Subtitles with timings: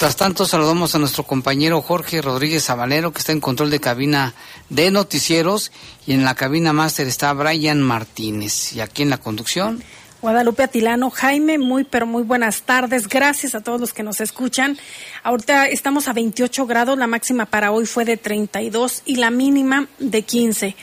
[0.00, 4.32] Mientras tanto, saludamos a nuestro compañero Jorge Rodríguez Sabanero, que está en control de cabina
[4.70, 5.72] de noticieros,
[6.06, 8.72] y en la cabina máster está Brian Martínez.
[8.72, 9.84] Y aquí en la conducción.
[10.22, 13.08] Guadalupe Atilano, Jaime, muy pero muy buenas tardes.
[13.08, 14.78] Gracias a todos los que nos escuchan.
[15.22, 19.86] Ahorita estamos a 28 grados, la máxima para hoy fue de 32 y la mínima
[19.98, 20.76] de 15.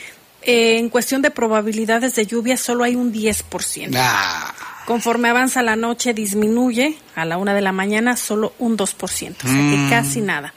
[0.43, 3.95] Eh, en cuestión de probabilidades de lluvia, solo hay un 10%.
[3.97, 4.76] Ah.
[4.87, 8.95] Conforme avanza la noche disminuye, a la una de la mañana solo un 2%, o
[8.95, 9.89] sea que mm.
[9.89, 10.53] casi nada.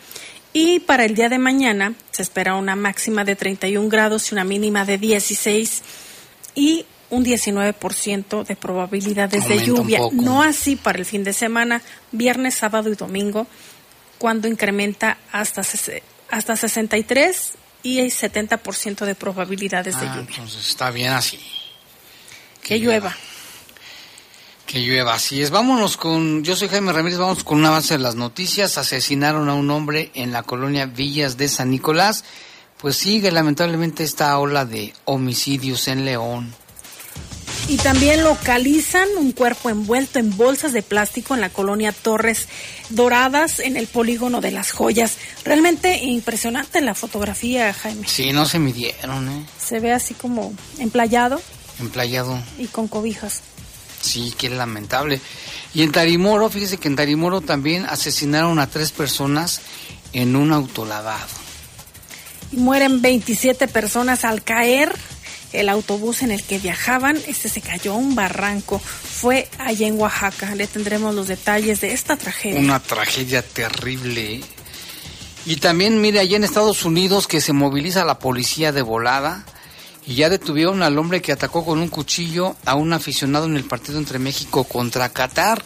[0.53, 4.45] Y para el día de mañana se espera una máxima de 31 grados y una
[4.45, 5.83] mínima de 16
[6.55, 9.99] y un 19% de probabilidades de lluvia.
[10.13, 13.49] No así para el fin de semana, viernes, sábado y domingo,
[14.19, 15.63] cuando incrementa hasta,
[16.31, 20.37] hasta 63 y hay 70% de probabilidades de ah, lluvia.
[20.37, 21.41] Entonces está bien así.
[22.63, 23.17] Que, llueva.
[24.71, 25.51] Que llueva, así es.
[25.51, 28.79] Vámonos con, yo soy Jaime Ramírez, vamos con un avance de las noticias.
[28.79, 32.23] Asesinaron a un hombre en la colonia Villas de San Nicolás.
[32.79, 36.55] Pues sigue lamentablemente esta ola de homicidios en León.
[37.67, 42.47] Y también localizan un cuerpo envuelto en bolsas de plástico en la colonia Torres
[42.91, 45.17] Doradas, en el polígono de las joyas.
[45.45, 48.07] Realmente impresionante la fotografía, Jaime.
[48.07, 49.47] Sí, no se midieron, ¿eh?
[49.59, 51.43] Se ve así como emplayado.
[51.81, 52.39] Emplayado.
[52.57, 53.43] Y con cobijas.
[54.01, 55.21] Sí, qué lamentable.
[55.75, 59.61] Y en Tarimoro, fíjese que en Tarimoro también asesinaron a tres personas
[60.13, 61.29] en un autolavado.
[62.53, 64.93] Y mueren 27 personas al caer
[65.53, 67.17] el autobús en el que viajaban.
[67.27, 68.79] Este se cayó a un barranco.
[68.79, 70.55] Fue allá en Oaxaca.
[70.55, 72.61] Le tendremos los detalles de esta tragedia.
[72.61, 74.41] Una tragedia terrible.
[75.47, 79.45] Y también, mire, allá en Estados Unidos que se moviliza la policía de volada
[80.07, 83.65] y ya detuvieron al hombre que atacó con un cuchillo a un aficionado en el
[83.65, 85.65] partido entre México contra Qatar.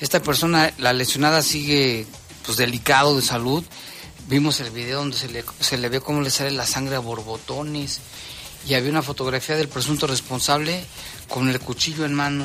[0.00, 2.06] Esta persona, la lesionada, sigue
[2.44, 3.64] pues delicado de salud.
[4.28, 7.00] Vimos el video donde se le, se le ve cómo le sale la sangre a
[7.00, 8.00] borbotones
[8.66, 10.84] y había una fotografía del presunto responsable
[11.28, 12.44] con el cuchillo en mano.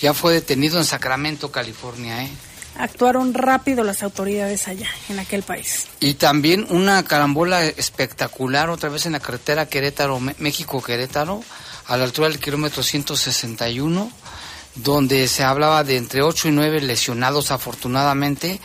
[0.00, 2.30] Ya fue detenido en Sacramento, California, ¿eh?
[2.78, 5.86] Actuaron rápido las autoridades allá, en aquel país.
[6.00, 11.42] Y también una carambola espectacular otra vez en la carretera Querétaro, México-Querétaro,
[11.86, 14.10] a la altura del kilómetro 161,
[14.76, 18.60] donde se hablaba de entre 8 y 9 lesionados afortunadamente.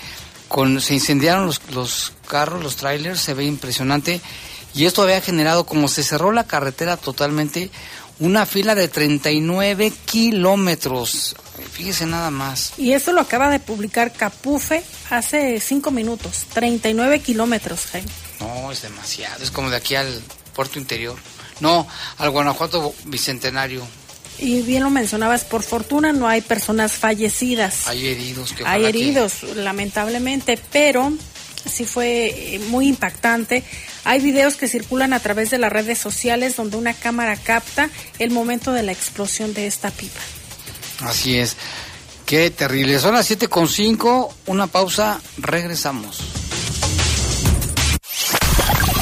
[0.48, 4.22] Con, se incendiaron los, los carros, los trailers, se ve impresionante.
[4.76, 7.72] Y esto había generado, como se cerró la carretera totalmente,
[8.20, 11.36] una fila de 39 kilómetros.
[11.72, 12.74] Fíjese nada más.
[12.78, 16.46] Y esto lo acaba de publicar Capufe hace cinco minutos.
[16.54, 18.10] 39 kilómetros, Jaime.
[18.40, 19.44] No, es demasiado.
[19.44, 20.22] Es como de aquí al
[20.54, 21.18] puerto interior.
[21.60, 21.88] No,
[22.18, 23.84] al Guanajuato Bicentenario.
[24.40, 27.88] Y bien lo mencionabas, por fortuna no hay personas fallecidas.
[27.88, 28.54] Hay heridos.
[28.54, 31.14] Que hay heridos, lamentablemente, pero
[31.70, 33.64] sí fue eh, muy impactante.
[34.04, 37.90] Hay videos que circulan a través de las redes sociales donde una cámara capta
[38.20, 40.20] el momento de la explosión de esta pipa.
[41.04, 41.56] Así es.
[42.26, 43.00] Qué terrible.
[43.00, 46.20] Son las 7.5, una pausa, regresamos.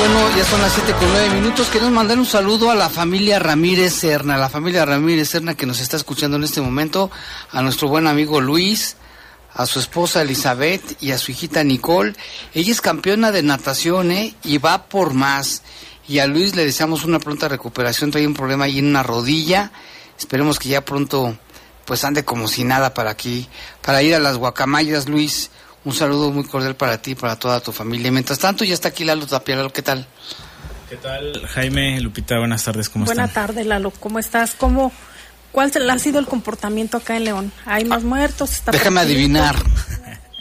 [0.00, 1.68] Bueno, ya son las 7 con 9 minutos.
[1.68, 5.80] Queremos mandar un saludo a la familia Ramírez Serna, la familia Ramírez Serna que nos
[5.80, 7.10] está escuchando en este momento,
[7.52, 8.96] a nuestro buen amigo Luis,
[9.52, 12.14] a su esposa Elizabeth y a su hijita Nicole.
[12.54, 14.34] Ella es campeona de natación ¿eh?
[14.42, 15.62] y va por más.
[16.10, 18.10] Y a Luis le deseamos una pronta recuperación.
[18.10, 19.70] Trae un problema ahí en una rodilla.
[20.18, 21.38] Esperemos que ya pronto
[21.84, 23.48] pues ande como si nada para aquí,
[23.80, 25.52] para ir a las guacamayas, Luis.
[25.84, 28.10] Un saludo muy cordial para ti y para toda tu familia.
[28.10, 29.54] Mientras tanto, ya está aquí Lalo Tapia.
[29.54, 30.04] Lalo, ¿qué tal?
[30.88, 32.38] ¿Qué tal, Jaime, Lupita?
[32.38, 33.46] Buenas tardes, ¿cómo Buena están?
[33.46, 33.92] tarde, Lalo.
[33.92, 34.54] ¿Cómo estás?
[34.58, 34.90] ¿Cómo,
[35.52, 37.52] ¿Cuál ha sido el comportamiento acá en León?
[37.66, 38.50] ¿Hay más muertos?
[38.50, 39.54] ¿Está Déjame adivinar.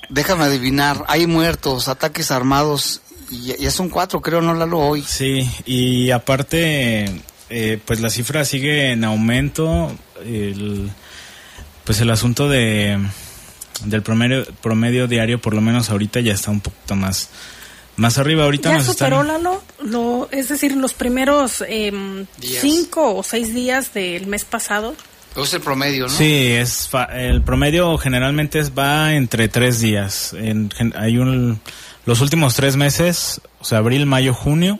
[0.10, 1.06] Déjame adivinar.
[1.07, 3.04] Hay muertos, ataques armados.
[3.29, 4.79] Y ya son cuatro, creo, ¿no, Lalo?
[4.79, 5.03] Hoy.
[5.03, 9.95] Sí, y aparte, eh, pues la cifra sigue en aumento.
[10.25, 10.89] El,
[11.83, 12.97] pues el asunto de
[13.85, 17.29] del promedio, promedio diario, por lo menos ahorita ya está un poquito más,
[17.95, 18.43] más arriba.
[18.43, 19.43] Ahorita ¿Ya nos superó, están...
[19.43, 19.63] Lalo?
[19.83, 22.27] Lo, es decir, los primeros Días.
[22.61, 24.95] cinco o seis días del mes pasado.
[25.41, 26.09] Es el promedio, ¿no?
[26.09, 30.33] Sí, es fa- el promedio generalmente es, va entre tres días.
[30.33, 31.61] En, gen- hay un,
[32.05, 34.79] los últimos tres meses, o sea, abril, mayo, junio.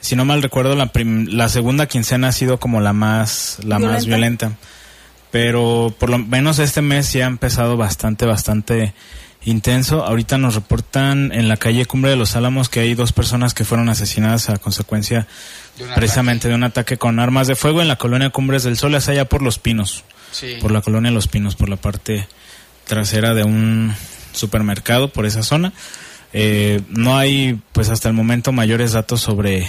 [0.00, 3.78] Si no mal recuerdo, la, prim- la segunda quincena ha sido como la más, la
[3.78, 4.46] más ¿Violenta?
[4.48, 4.52] violenta.
[5.30, 8.94] Pero por lo menos este mes ya ha empezado bastante, bastante
[9.44, 10.04] intenso.
[10.04, 13.64] Ahorita nos reportan en la calle Cumbre de los Álamos que hay dos personas que
[13.64, 15.26] fueron asesinadas a consecuencia
[15.78, 18.94] De precisamente de un ataque con armas de fuego en la colonia Cumbres del Sol,
[18.96, 20.02] es allá por Los Pinos
[20.32, 20.56] Sí.
[20.60, 22.26] por la colonia Los Pinos, por la parte
[22.86, 23.94] trasera de un
[24.32, 25.72] supermercado, por esa zona.
[26.32, 29.68] Eh, no hay, pues hasta el momento, mayores datos sobre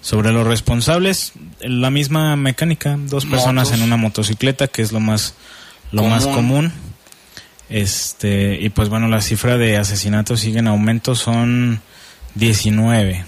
[0.00, 1.32] sobre los responsables.
[1.60, 3.78] La misma mecánica, dos personas Motos.
[3.78, 5.34] en una motocicleta, que es lo más
[5.92, 6.10] lo Común.
[6.16, 6.72] más común.
[7.68, 11.80] Este y pues bueno, la cifra de asesinatos sigue en aumento, son
[12.36, 13.14] 19.
[13.14, 13.24] ¿Ya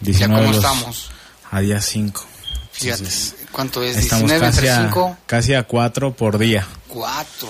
[0.00, 1.10] 19 cómo los- estamos?
[1.50, 2.26] a día 5.
[2.72, 3.04] Fíjate,
[3.50, 3.96] ¿cuánto es?
[3.96, 6.66] Estamos 19 casi entre a, 5, casi a 4 por día.
[6.88, 7.48] 4.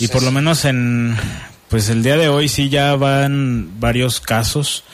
[0.00, 1.16] Y por lo menos en,
[1.68, 4.84] pues el día de hoy sí ya van varios casos.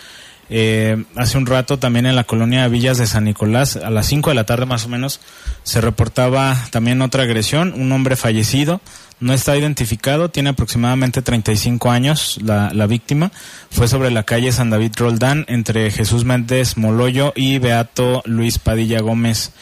[0.51, 4.31] Eh, hace un rato también en la colonia Villas de San Nicolás, a las 5
[4.31, 5.21] de la tarde más o menos,
[5.63, 8.81] se reportaba también otra agresión, un hombre fallecido,
[9.21, 13.33] no está identificado, tiene aproximadamente 35 años la, la víctima,
[13.71, 19.01] fue sobre la calle San David Roldán entre Jesús Méndez Moloyo y Beato Luis Padilla
[19.01, 19.53] Gómez.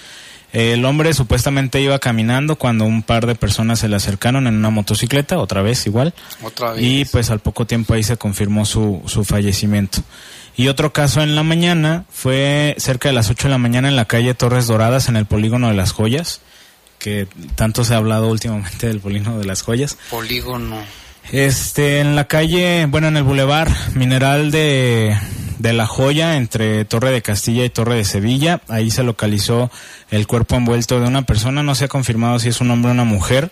[0.53, 4.69] El hombre supuestamente iba caminando cuando un par de personas se le acercaron en una
[4.71, 6.13] motocicleta, otra vez igual,
[6.43, 6.83] Otra vez.
[6.85, 10.03] y pues al poco tiempo ahí se confirmó su, su fallecimiento.
[10.55, 13.97] Y otro caso en la mañana fue cerca de las 8 de la mañana en
[13.97, 16.43] la calle Torres Doradas en el polígono de las joyas,
[16.99, 19.97] que tanto se ha hablado últimamente del polígono de las joyas.
[20.11, 20.77] Polígono.
[21.31, 25.17] Este, en la calle, bueno, en el bulevar Mineral de,
[25.59, 29.71] de La Joya, entre Torre de Castilla y Torre de Sevilla, ahí se localizó
[30.11, 32.95] el cuerpo envuelto de una persona, no se ha confirmado si es un hombre o
[32.95, 33.51] una mujer.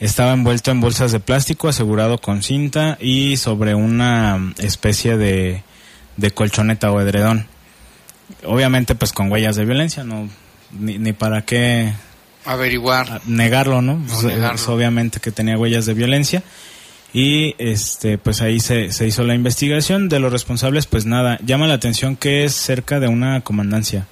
[0.00, 5.62] Estaba envuelto en bolsas de plástico, asegurado con cinta y sobre una especie de,
[6.16, 7.46] de colchoneta o edredón.
[8.44, 10.28] Obviamente, pues con huellas de violencia, no,
[10.72, 11.92] ni, ni para qué
[12.44, 13.20] Averiguar.
[13.26, 14.02] negarlo, ¿no?
[14.24, 14.74] Negarlo.
[14.74, 16.42] obviamente que tenía huellas de violencia.
[17.14, 21.68] Y este, pues ahí se, se hizo la investigación de los responsables, pues nada, llama
[21.68, 24.06] la atención que es cerca de una comandancia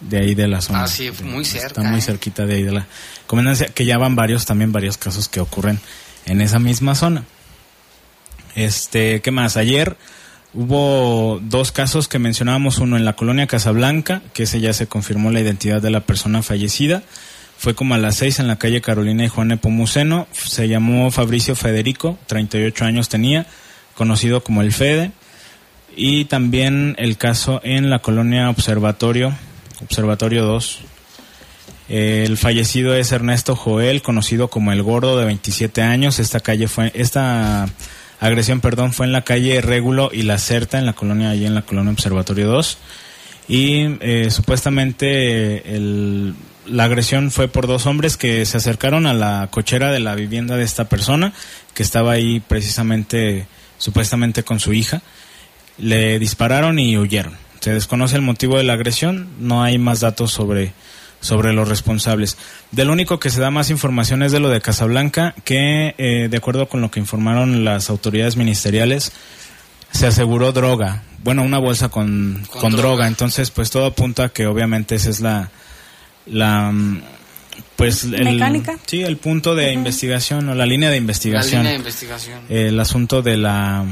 [0.00, 0.84] de ahí de la zona.
[0.84, 2.02] Ah, sí, muy cerca, Está muy ¿eh?
[2.02, 2.86] cerquita de ahí de la
[3.26, 5.80] comandancia, que ya van varios, también varios casos que ocurren
[6.26, 7.24] en esa misma zona.
[8.54, 9.56] Este, ¿qué más?
[9.56, 9.96] Ayer
[10.52, 15.30] hubo dos casos que mencionábamos, uno en la colonia Casablanca, que ese ya se confirmó
[15.30, 17.02] la identidad de la persona fallecida.
[17.64, 20.28] Fue como a las seis en la calle Carolina y Juan Nepomuceno.
[20.32, 23.46] Se llamó Fabricio Federico, 38 años tenía,
[23.94, 25.12] conocido como el Fede.
[25.96, 29.32] Y también el caso en la colonia Observatorio,
[29.82, 30.80] Observatorio 2.
[31.88, 36.18] El fallecido es Ernesto Joel, conocido como el Gordo, de 27 años.
[36.18, 37.66] Esta calle fue, esta
[38.20, 41.54] agresión, perdón, fue en la calle Régulo y La Certa, en la colonia, allí en
[41.54, 42.78] la colonia Observatorio 2.
[43.48, 46.34] y eh, supuestamente el,
[46.66, 50.56] la agresión fue por dos hombres que se acercaron a la cochera de la vivienda
[50.56, 51.32] de esta persona
[51.74, 53.46] que estaba ahí precisamente
[53.78, 55.02] supuestamente con su hija.
[55.78, 57.36] Le dispararon y huyeron.
[57.60, 60.72] Se desconoce el motivo de la agresión, no hay más datos sobre
[61.20, 62.36] sobre los responsables.
[62.70, 66.28] De lo único que se da más información es de lo de Casablanca, que eh,
[66.30, 69.10] de acuerdo con lo que informaron las autoridades ministeriales,
[69.90, 73.06] se aseguró droga, bueno, una bolsa con, con, droga.
[73.06, 75.50] entonces pues todo apunta a que obviamente esa es la,
[76.26, 76.72] la
[77.76, 78.78] pues el, ¿Mecánica?
[78.86, 81.64] sí, el punto de investigación o la línea de investigación.
[81.64, 82.40] La línea de investigación.
[82.48, 83.84] El asunto de la,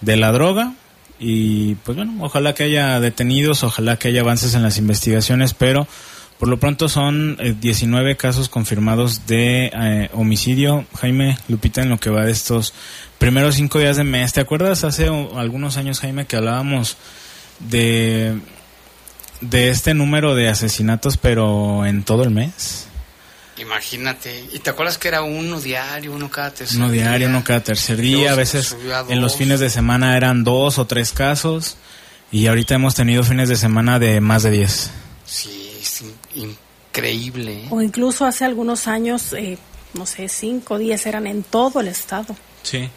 [0.00, 0.74] de la droga
[1.18, 5.86] y pues bueno, ojalá que haya detenidos, ojalá que haya avances en las investigaciones, pero
[6.38, 10.84] por lo pronto son 19 eh, casos confirmados de eh, homicidio.
[11.00, 12.74] Jaime Lupita, en lo que va de estos
[13.18, 14.34] primeros cinco días de mes.
[14.34, 16.98] ¿Te acuerdas hace algunos años, Jaime, que hablábamos
[17.60, 18.38] de,
[19.40, 22.86] de este número de asesinatos, pero en todo el mes?
[23.58, 24.44] Imagínate.
[24.52, 27.96] ¿Y te acuerdas que era uno diario, uno cada tercer Uno diario, uno cada tercer
[27.96, 28.32] día.
[28.32, 28.76] a veces
[29.08, 31.76] en los fines de semana eran dos o tres casos.
[32.30, 34.90] Y ahorita hemos tenido fines de semana de más de diez.
[35.24, 36.02] Sí, es
[36.34, 37.62] increíble.
[37.62, 37.68] ¿eh?
[37.70, 39.58] O incluso hace algunos años, eh,
[39.94, 42.36] no sé, cinco o diez eran en todo el estado.
[42.62, 42.90] Sí.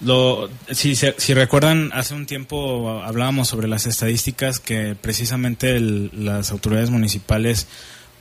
[0.00, 6.90] Lo, si, si recuerdan, hace un tiempo hablábamos sobre las estadísticas que precisamente las autoridades
[6.90, 7.66] municipales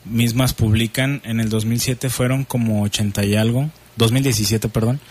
[0.05, 5.01] mismas publican, en el 2007 fueron como 80 y algo, 2017, perdón,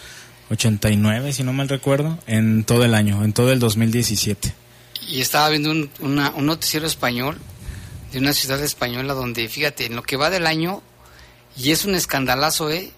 [0.50, 4.54] 89, si no mal recuerdo, en todo el año, en todo el 2017.
[5.08, 7.38] Y estaba viendo un, un noticiero español
[8.12, 10.82] de una ciudad española donde, fíjate, en lo que va del año,
[11.56, 12.90] y es un escandalazo, ¿eh?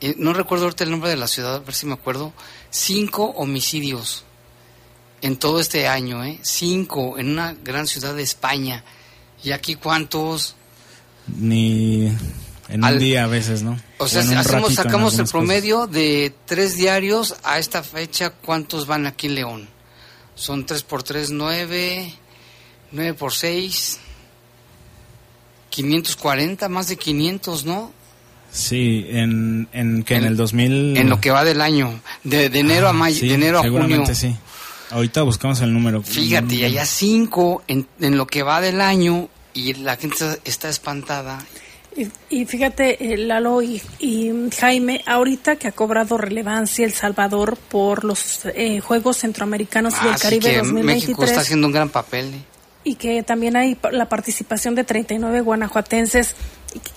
[0.00, 2.32] eh no recuerdo ahorita el nombre de la ciudad, a ver si me acuerdo,
[2.74, 4.24] cinco homicidios
[5.22, 6.40] en todo este año, ¿eh?
[6.42, 8.84] Cinco en una gran ciudad de España.
[9.42, 10.56] ¿Y aquí cuántos?
[11.26, 12.12] ni
[12.68, 13.78] en un día a veces, ¿no?
[13.98, 19.28] O sea, hacemos, sacamos el promedio de tres diarios a esta fecha, ¿cuántos van aquí
[19.28, 19.68] en León?
[20.34, 22.12] Son tres por tres, nueve,
[22.90, 24.00] nueve por seis,
[25.70, 27.92] 540, más de 500, ¿no?
[28.52, 30.96] Sí, en, en que en, el 2000...
[30.96, 34.04] En lo que va del año, de, enero a mayo, de enero a junio.
[34.14, 34.36] sí.
[34.90, 36.02] Ahorita buscamos el número.
[36.02, 40.68] Fíjate, y allá cinco en, en lo que va del año y la gente está
[40.68, 41.38] espantada.
[42.28, 43.80] Y, fíjate, eh, Lalo y,
[44.58, 50.14] Jaime, ahorita que ha cobrado relevancia El Salvador por los eh, Juegos Centroamericanos y del
[50.14, 50.84] ah, Caribe 2023.
[50.84, 52.34] México está haciendo un gran papel.
[52.34, 52.42] ¿eh?
[52.82, 56.34] Y que también hay la participación de 39 guanajuatenses.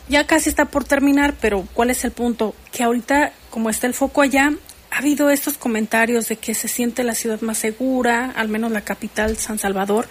[0.09, 2.55] Ya casi está por terminar, pero ¿cuál es el punto?
[2.71, 4.51] Que ahorita, como está el foco allá,
[4.91, 8.81] ha habido estos comentarios de que se siente la ciudad más segura, al menos la
[8.81, 10.07] capital, San Salvador.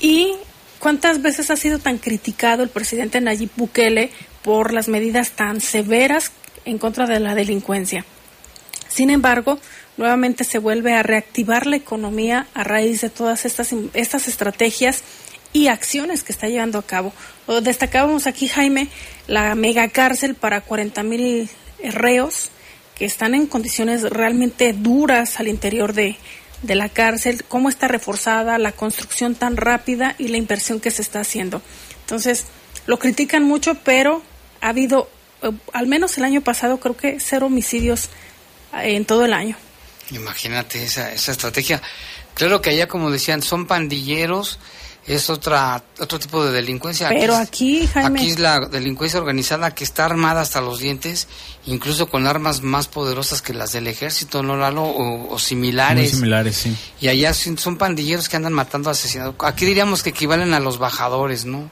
[0.00, 0.34] Y
[0.78, 4.10] ¿Cuántas veces ha sido tan criticado el presidente Nayib Bukele
[4.42, 6.32] por las medidas tan severas
[6.64, 8.04] en contra de la delincuencia?
[8.88, 9.58] Sin embargo,
[9.96, 15.02] nuevamente se vuelve a reactivar la economía a raíz de todas estas, estas estrategias
[15.52, 17.12] y acciones que está llevando a cabo.
[17.62, 18.88] destacábamos aquí, Jaime,
[19.26, 21.48] la mega cárcel para 40 mil
[21.82, 22.50] reos
[22.96, 26.16] que están en condiciones realmente duras al interior de,
[26.62, 31.02] de la cárcel, cómo está reforzada, la construcción tan rápida y la inversión que se
[31.02, 31.62] está haciendo.
[32.00, 32.46] Entonces,
[32.86, 34.22] lo critican mucho, pero
[34.60, 35.10] ha habido,
[35.42, 38.08] eh, al menos el año pasado, creo que cero homicidios
[38.74, 39.56] eh, en todo el año.
[40.10, 41.82] Imagínate esa, esa estrategia.
[42.34, 44.58] Claro que allá, como decían, son pandilleros
[45.06, 47.08] es otra otro tipo de delincuencia.
[47.08, 48.20] Pero aquí, Jaime...
[48.20, 51.28] Aquí es la delincuencia organizada que está armada hasta los dientes,
[51.66, 54.84] incluso con armas más poderosas que las del ejército, ¿no, Lalo?
[54.84, 56.10] O, similares.
[56.10, 56.76] Muy similares, sí.
[57.00, 59.36] Y allá son pandilleros que andan matando, asesinando.
[59.44, 61.70] Aquí diríamos que equivalen a los bajadores, ¿no?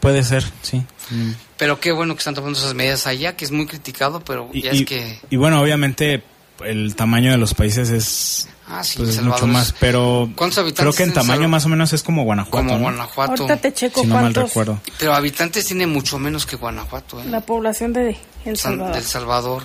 [0.00, 0.82] Puede ser, sí.
[1.58, 4.70] Pero qué bueno que están tomando esas medidas allá, que es muy criticado, pero ya
[4.70, 5.20] es que...
[5.28, 6.24] Y bueno, obviamente
[6.64, 10.30] el tamaño de los países es Ah, sí, pues mucho más, pero
[10.76, 12.68] creo que en tamaño más o menos es como Guanajuato.
[12.68, 13.42] Como Guanajuato.
[13.42, 14.80] Ahorita te checo si no mal recuerdo.
[14.98, 17.20] Pero habitantes tiene mucho menos que Guanajuato.
[17.20, 17.24] ¿eh?
[17.26, 18.94] La población de El Salvador.
[18.94, 19.62] del Salvador.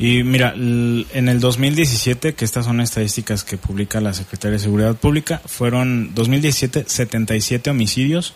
[0.00, 4.96] Y mira, en el 2017, que estas son estadísticas que publica la Secretaría de Seguridad
[4.96, 8.34] Pública, fueron 2017 77 homicidios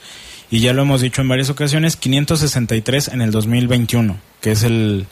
[0.50, 5.06] y ya lo hemos dicho en varias ocasiones, 563 en el 2021, que es el...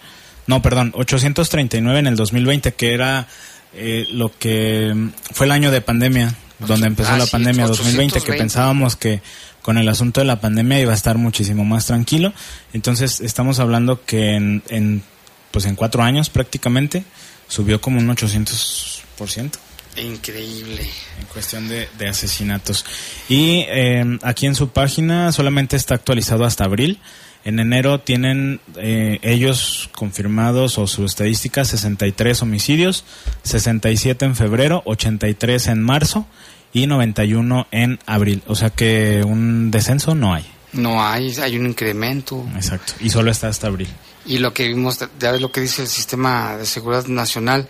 [0.47, 3.28] No, perdón, 839 en el 2020, que era
[3.74, 4.94] eh, lo que
[5.32, 9.22] fue el año de pandemia, donde empezó ah, la pandemia 2020, que pensábamos que
[9.62, 12.32] con el asunto de la pandemia iba a estar muchísimo más tranquilo.
[12.72, 15.02] Entonces estamos hablando que en, en
[15.50, 17.04] pues en cuatro años prácticamente
[17.48, 19.50] subió como un 800%.
[19.98, 20.88] Increíble.
[21.20, 22.84] En cuestión de, de asesinatos.
[23.28, 26.98] Y eh, aquí en su página solamente está actualizado hasta abril.
[27.44, 33.04] En enero tienen eh, ellos confirmados o su estadística 63 homicidios,
[33.42, 36.26] 67 en febrero, 83 en marzo
[36.72, 38.42] y 91 en abril.
[38.46, 40.44] O sea que un descenso no hay.
[40.72, 42.46] No hay, hay un incremento.
[42.54, 42.94] Exacto.
[43.00, 43.88] Y solo está hasta abril.
[44.25, 47.68] Y lo que vimos, ya lo que dice el Sistema de Seguridad Nacional,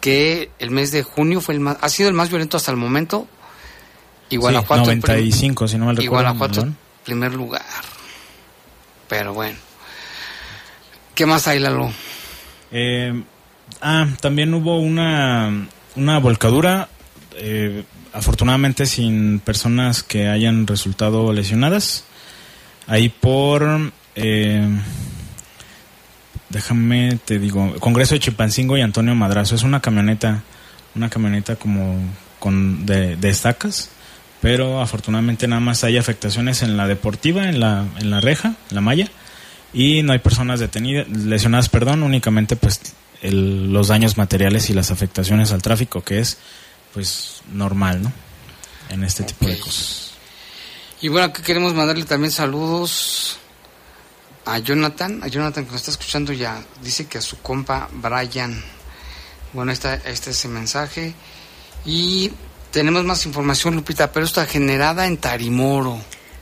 [0.00, 2.76] que el mes de junio fue el más, ha sido el más violento hasta el
[2.76, 3.26] momento.
[4.28, 4.84] Y Guanajuato.
[4.84, 6.34] Sí, 95, si no mal y recuerdo.
[6.34, 6.68] Guanajuato,
[7.04, 7.62] primer lugar.
[9.12, 9.58] Pero bueno.
[11.14, 11.92] ¿Qué más hay, Lalo?
[12.70, 13.12] Eh,
[13.82, 16.88] ah, también hubo una, una volcadura,
[17.36, 22.04] eh, afortunadamente sin personas que hayan resultado lesionadas.
[22.86, 24.66] Ahí por, eh,
[26.48, 29.56] déjame te digo, Congreso de Chipancingo y Antonio Madrazo.
[29.56, 30.42] Es una camioneta,
[30.94, 31.98] una camioneta como
[32.38, 33.90] con de, de estacas,
[34.42, 38.74] pero afortunadamente nada más hay afectaciones en la deportiva, en la, en la reja, en
[38.74, 39.08] la malla,
[39.72, 42.80] y no hay personas detenidas, lesionadas, perdón, únicamente pues
[43.22, 46.38] el, los daños materiales y las afectaciones al tráfico, que es
[46.92, 48.12] pues normal, ¿no?
[48.90, 50.10] En este tipo de cosas.
[51.00, 53.38] Y bueno, aquí queremos mandarle también saludos
[54.44, 58.60] a Jonathan, a Jonathan que nos está escuchando ya, dice que a su compa Brian.
[59.52, 61.14] Bueno, está, este es el mensaje.
[61.86, 62.32] Y
[62.72, 65.98] tenemos más información, Lupita, pero está generada en Tarimoro.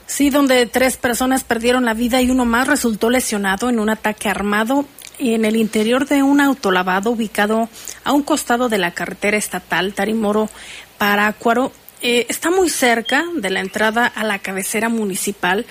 [0.07, 4.27] Sí, donde tres personas perdieron la vida y uno más resultó lesionado en un ataque
[4.27, 4.85] armado
[5.19, 7.69] en el interior de un autolavado ubicado
[8.03, 10.49] a un costado de la carretera estatal Tarimoro
[10.97, 11.71] Parácuaro.
[12.01, 15.65] Eh, está muy cerca de la entrada a la cabecera municipal.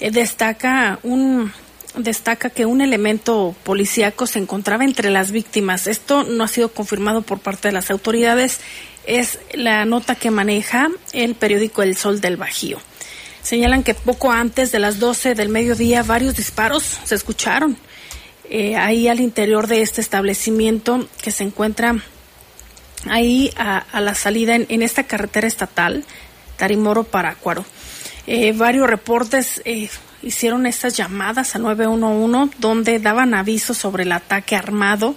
[0.00, 1.52] Eh, destaca un
[1.96, 5.86] destaca que un elemento policíaco se encontraba entre las víctimas.
[5.86, 8.60] Esto no ha sido confirmado por parte de las autoridades.
[9.06, 12.78] Es la nota que maneja el periódico El Sol del Bajío.
[13.42, 17.76] Señalan que poco antes de las 12 del mediodía varios disparos se escucharon
[18.48, 21.96] eh, ahí al interior de este establecimiento que se encuentra
[23.08, 26.04] ahí a, la salida en, esta carretera estatal,
[26.56, 27.64] Tarimoro Parácuaro.
[28.26, 29.88] Eh, varios reportes eh,
[30.22, 35.16] hicieron estas llamadas a 911 donde daban aviso sobre el ataque armado.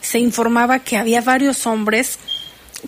[0.00, 2.18] Se informaba que había varios hombres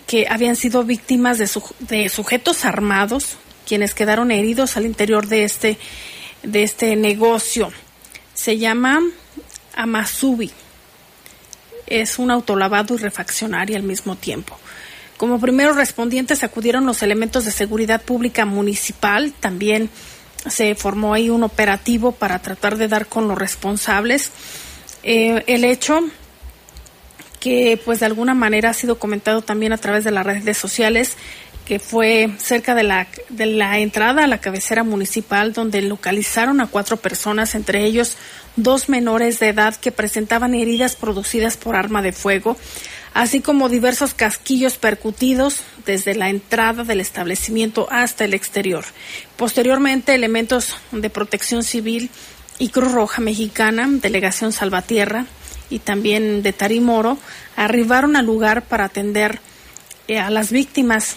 [0.07, 5.43] que habían sido víctimas de, su, de sujetos armados, quienes quedaron heridos al interior de
[5.43, 5.77] este,
[6.43, 7.71] de este negocio.
[8.33, 9.01] Se llama
[9.75, 10.51] Amasubi.
[11.87, 14.57] Es un autolavado y refaccionario al mismo tiempo.
[15.17, 19.33] Como primeros respondientes acudieron los elementos de seguridad pública municipal.
[19.39, 19.89] También
[20.49, 24.31] se formó ahí un operativo para tratar de dar con los responsables.
[25.03, 26.01] Eh, el hecho
[27.45, 31.15] que pues de alguna manera ha sido comentado también a través de las redes sociales
[31.63, 36.65] que fue cerca de la, de la entrada a la cabecera municipal donde localizaron a
[36.65, 38.17] cuatro personas, entre ellos
[38.55, 42.57] dos menores de edad que presentaban heridas producidas por arma de fuego,
[43.13, 48.85] así como diversos casquillos percutidos desde la entrada del establecimiento hasta el exterior.
[49.37, 52.09] Posteriormente, elementos de protección civil
[52.57, 55.27] y Cruz Roja Mexicana, Delegación Salvatierra
[55.69, 57.17] y también de Tarimoro,
[57.55, 59.39] arribaron al lugar para atender
[60.07, 61.15] eh, a las víctimas.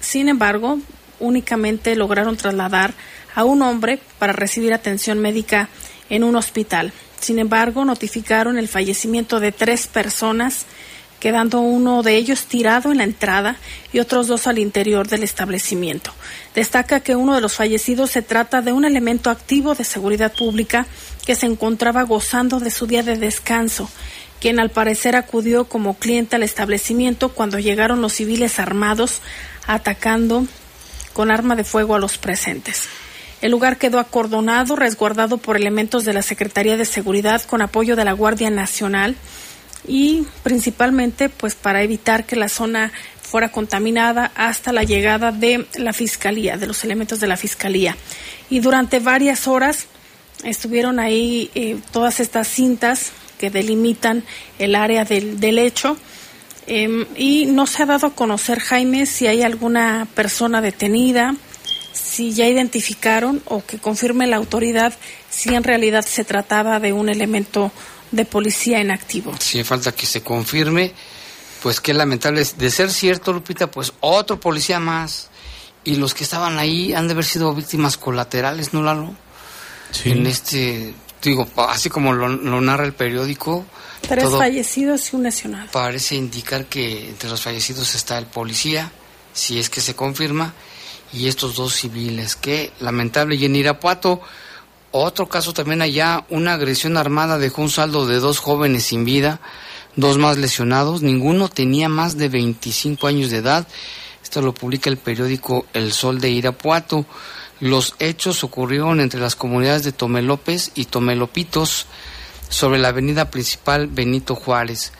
[0.00, 0.78] Sin embargo,
[1.20, 2.94] únicamente lograron trasladar
[3.34, 5.68] a un hombre para recibir atención médica
[6.10, 6.92] en un hospital.
[7.20, 10.66] Sin embargo, notificaron el fallecimiento de tres personas,
[11.20, 13.56] quedando uno de ellos tirado en la entrada
[13.92, 16.12] y otros dos al interior del establecimiento.
[16.54, 20.86] Destaca que uno de los fallecidos se trata de un elemento activo de seguridad pública
[21.24, 23.90] que se encontraba gozando de su día de descanso,
[24.40, 29.20] quien al parecer acudió como cliente al establecimiento cuando llegaron los civiles armados
[29.66, 30.46] atacando
[31.12, 32.88] con arma de fuego a los presentes.
[33.42, 38.04] El lugar quedó acordonado, resguardado por elementos de la Secretaría de Seguridad con apoyo de
[38.04, 39.16] la Guardia Nacional
[39.86, 45.92] y principalmente pues para evitar que la zona fuera contaminada hasta la llegada de la
[45.92, 47.96] Fiscalía, de los elementos de la Fiscalía.
[48.50, 49.86] Y durante varias horas
[50.44, 54.22] estuvieron ahí eh, todas estas cintas que delimitan
[54.58, 55.96] el área del, del hecho.
[56.68, 61.34] Eh, y no se ha dado a conocer, Jaime, si hay alguna persona detenida,
[61.92, 64.94] si ya identificaron o que confirme la autoridad
[65.36, 67.70] si en realidad se trataba de un elemento
[68.10, 69.34] de policía en activo.
[69.38, 70.92] Sí, falta que se confirme,
[71.62, 72.46] pues qué lamentable.
[72.56, 75.28] De ser cierto, Lupita, pues otro policía más.
[75.84, 79.14] Y los que estaban ahí han de haber sido víctimas colaterales, ¿no, Lalo?
[79.92, 80.10] Sí.
[80.10, 80.94] En este
[81.30, 83.64] digo, así como lo, narra el periódico.
[84.06, 85.70] Tres fallecidos y un lesionado.
[85.72, 88.90] Parece indicar que entre los fallecidos está el policía,
[89.32, 90.54] si es que se confirma,
[91.12, 93.36] y estos dos civiles, que lamentable.
[93.36, 94.20] Y en Irapuato,
[94.98, 99.40] otro caso también allá, una agresión armada dejó un saldo de dos jóvenes sin vida,
[99.96, 103.66] dos más lesionados, ninguno tenía más de 25 años de edad.
[104.22, 107.06] Esto lo publica el periódico El Sol de Irapuato.
[107.60, 111.86] Los hechos ocurrieron entre las comunidades de Tomelópez y Tomelopitos
[112.48, 114.92] sobre la avenida principal Benito Juárez.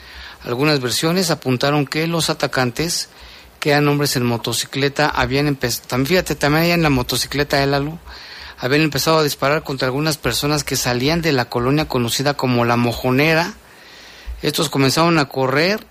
[0.44, 3.08] Algunas versiones apuntaron que los atacantes,
[3.58, 7.98] que eran hombres en motocicleta, habían empezado, también fíjate, también en la motocicleta Élalo,
[8.58, 12.76] habían empezado a disparar contra algunas personas que salían de la colonia conocida como La
[12.76, 13.54] Mojonera.
[14.42, 15.86] Estos comenzaron a correr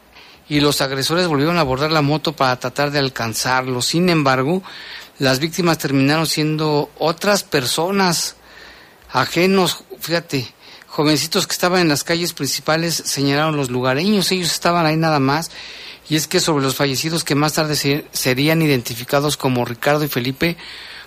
[0.48, 3.82] y los agresores volvieron a abordar la moto para tratar de alcanzarlo.
[3.82, 4.64] Sin embargo,
[5.20, 8.36] las víctimas terminaron siendo otras personas
[9.12, 10.54] ajenos, fíjate,
[10.88, 15.52] jovencitos que estaban en las calles principales señalaron los lugareños, ellos estaban ahí nada más,
[16.10, 20.58] y es que sobre los fallecidos que más tarde serían identificados como Ricardo y Felipe,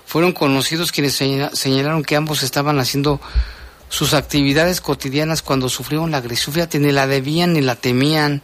[0.08, 1.12] fueron conocidos quienes
[1.52, 3.20] señalaron que ambos estaban haciendo
[3.90, 8.42] sus actividades cotidianas cuando sufrieron la agresión, fíjate, ni la debían ni la temían,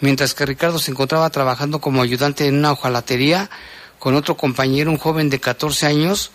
[0.00, 3.50] mientras que Ricardo se encontraba trabajando como ayudante en una hojalatería,
[3.98, 6.30] con otro compañero, un joven de 14 años.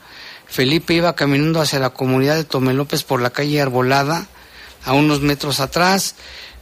[0.46, 4.28] Felipe iba caminando hacia la comunidad de Tomelópez por la calle Arbolada,
[4.84, 6.16] a unos metros atrás.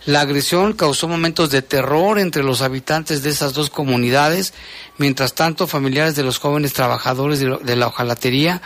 [0.06, 4.54] La agresión causó momentos de terror entre los habitantes de esas dos comunidades.
[4.98, 8.62] Mientras tanto, familiares de los jóvenes trabajadores de la hojalatería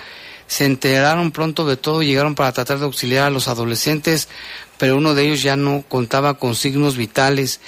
[0.47, 4.29] se enteraron pronto de todo y llegaron para tratar de auxiliar a los adolescentes,
[4.77, 7.59] pero uno de ellos ya no contaba con signos vitales.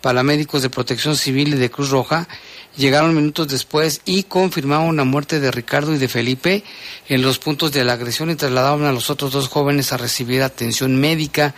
[0.00, 2.26] Paramédicos de Protección Civil y de Cruz Roja
[2.74, 6.64] llegaron minutos después y confirmaron la muerte de Ricardo y de Felipe
[7.08, 10.42] en los puntos de la agresión y trasladaron a los otros dos jóvenes a recibir
[10.42, 11.54] atención médica.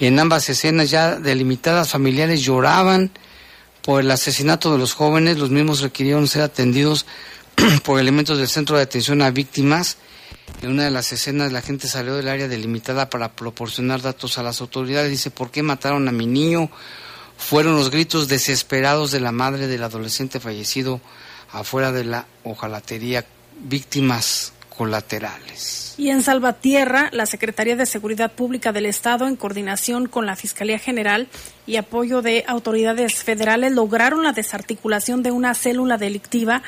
[0.00, 3.10] En ambas escenas ya delimitadas familiares lloraban
[3.82, 7.06] por el asesinato de los jóvenes, los mismos requirieron ser atendidos
[7.84, 9.96] por elementos del Centro de Atención a Víctimas.
[10.62, 14.42] En una de las escenas la gente salió del área delimitada para proporcionar datos a
[14.42, 15.10] las autoridades.
[15.10, 16.70] Dice, ¿por qué mataron a mi niño?
[17.38, 21.00] fueron los gritos desesperados de la madre del adolescente fallecido
[21.52, 23.24] afuera de la hojalatería,
[23.60, 25.87] víctimas colaterales.
[25.98, 30.78] Y en Salvatierra, la Secretaría de Seguridad Pública del Estado, en coordinación con la Fiscalía
[30.78, 31.26] General
[31.66, 36.62] y apoyo de autoridades federales, lograron la desarticulación de una célula delictiva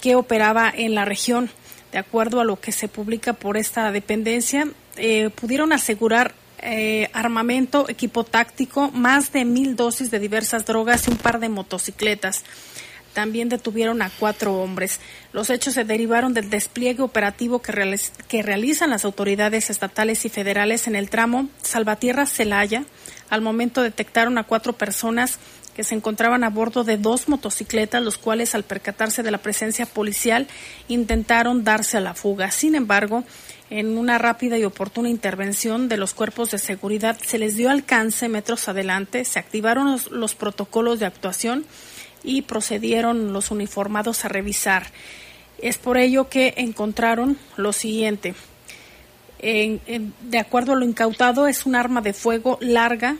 [0.00, 1.48] que operaba en la región.
[1.92, 7.88] De acuerdo a lo que se publica por esta dependencia, eh, pudieron asegurar eh, armamento,
[7.88, 12.42] equipo táctico, más de mil dosis de diversas drogas y un par de motocicletas.
[13.16, 15.00] También detuvieron a cuatro hombres.
[15.32, 20.96] Los hechos se derivaron del despliegue operativo que, realizan las autoridades estatales y federales en
[20.96, 22.84] el tramo Salvatierra-Celaya.
[23.30, 25.38] Al momento detectaron a cuatro personas
[25.74, 29.86] que se encontraban a bordo de dos motocicletas, los cuales al percatarse de la presencia
[29.86, 30.46] policial
[30.86, 32.50] intentaron darse a la fuga.
[32.50, 33.24] Sin embargo,
[33.70, 38.28] en una rápida y oportuna intervención de los cuerpos de seguridad se les dio alcance
[38.28, 41.64] metros adelante, se activaron los, protocolos de actuación
[42.26, 44.88] y procedieron los uniformados a revisar.
[45.62, 48.34] Es por ello que encontraron lo siguiente.
[49.40, 53.16] de acuerdo a lo incautado, es un arma de fuego larga,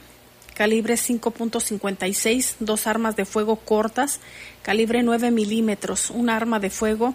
[0.54, 4.20] calibre 5.56, dos armas de fuego cortas,
[4.62, 7.14] calibre 9 milímetros, un arma de fuego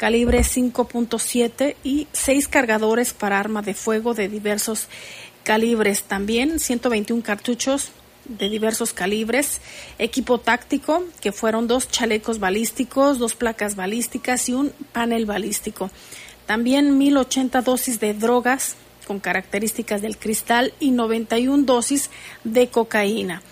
[0.00, 4.88] calibre 5.7 y seis cargadores para arma de fuego de diversos
[5.44, 6.04] calibres.
[6.04, 7.92] También 121 cartuchos
[8.24, 9.60] de diversos calibres,
[9.98, 15.90] equipo táctico, que fueron dos chalecos balísticos, dos placas balísticas y un panel balístico.
[16.46, 22.10] También 1080 dosis de drogas con características del cristal y 91 dosis
[22.44, 23.42] de cocaína.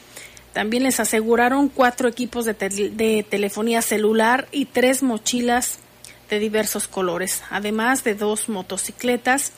[0.53, 5.79] También les aseguraron cuatro equipos de, de telefonía celular y tres mochilas
[6.31, 9.53] de diversos colores, además de dos motocicletas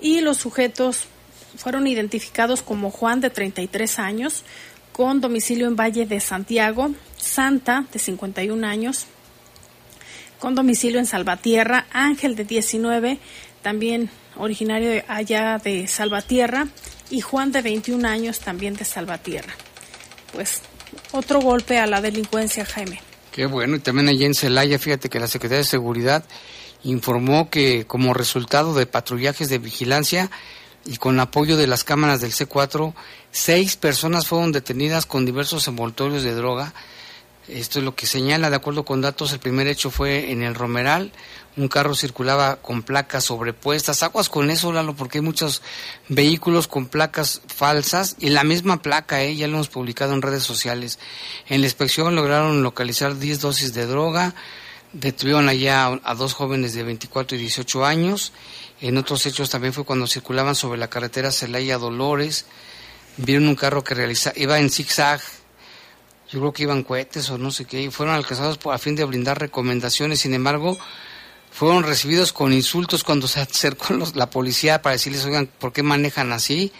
[0.00, 1.06] y los sujetos
[1.56, 4.44] fueron identificados como Juan de 33 años
[4.92, 9.06] con domicilio en Valle de Santiago, Santa de 51 años
[10.42, 13.18] con domicilio en Salvatierra, Ángel de 19,
[13.62, 16.66] también originario de allá de Salvatierra
[17.10, 19.54] y Juan de 21 años también de Salvatierra.
[20.32, 20.62] Pues
[21.12, 23.00] otro golpe a la delincuencia, Jaime.
[23.30, 26.24] Qué bueno, y también allí en Celaya, fíjate que la Secretaría de Seguridad
[26.82, 30.28] informó que como resultado de patrullajes de vigilancia
[30.84, 32.94] y con apoyo de las cámaras del C4,
[33.30, 36.74] seis personas fueron detenidas con diversos envoltorios de droga.
[37.48, 40.54] Esto es lo que señala, de acuerdo con datos, el primer hecho fue en el
[40.54, 41.12] Romeral,
[41.56, 44.02] un carro circulaba con placas sobrepuestas.
[44.02, 45.60] Aguas con eso, Lalo, porque hay muchos
[46.08, 49.36] vehículos con placas falsas y la misma placa, ¿eh?
[49.36, 50.98] ya lo hemos publicado en redes sociales.
[51.48, 54.34] En la inspección lograron localizar 10 dosis de droga,
[54.94, 58.32] detuvieron allá a dos jóvenes de 24 y 18 años.
[58.82, 62.44] En otros hechos también fue cuando circulaban sobre la carretera Celaya Dolores.
[63.16, 65.20] Vieron un carro que realiza, iba en zigzag
[66.32, 69.04] yo creo que iban cohetes o no sé qué, y fueron alcanzados a fin de
[69.04, 70.20] brindar recomendaciones.
[70.20, 70.78] Sin embargo,
[71.50, 76.32] fueron recibidos con insultos cuando se acercó la policía para decirles, oigan, ¿por qué manejan
[76.32, 76.72] así?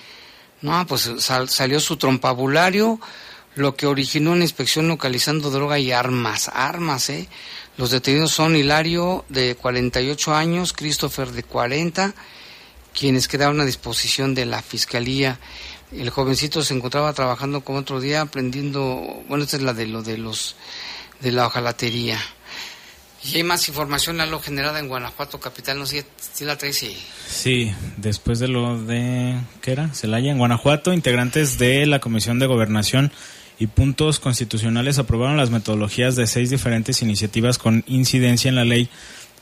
[0.62, 1.10] No, pues
[1.48, 2.98] salió su trompabulario,
[3.54, 7.28] lo que originó una inspección localizando droga y armas, armas, ¿eh?
[7.78, 12.14] Los detenidos son Hilario, de 48 años, Christopher, de 40,
[12.94, 15.38] quienes quedaron a disposición de la Fiscalía.
[15.90, 20.02] El jovencito se encontraba trabajando como otro día, aprendiendo, bueno, esta es la de lo
[20.02, 20.56] de los,
[21.20, 22.18] de la hojalatería.
[23.24, 26.76] Y hay más información a lo generada en Guanajuato capital, no sé si la traes.
[26.76, 26.96] Sí.
[27.28, 29.94] sí, después de lo de, ¿qué era?
[29.94, 33.12] Celaya, en Guanajuato, integrantes de la Comisión de Gobernación
[33.62, 38.88] y puntos constitucionales aprobaron las metodologías de seis diferentes iniciativas con incidencia en la ley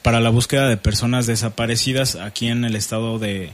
[0.03, 3.53] para la búsqueda de personas desaparecidas aquí en el estado de,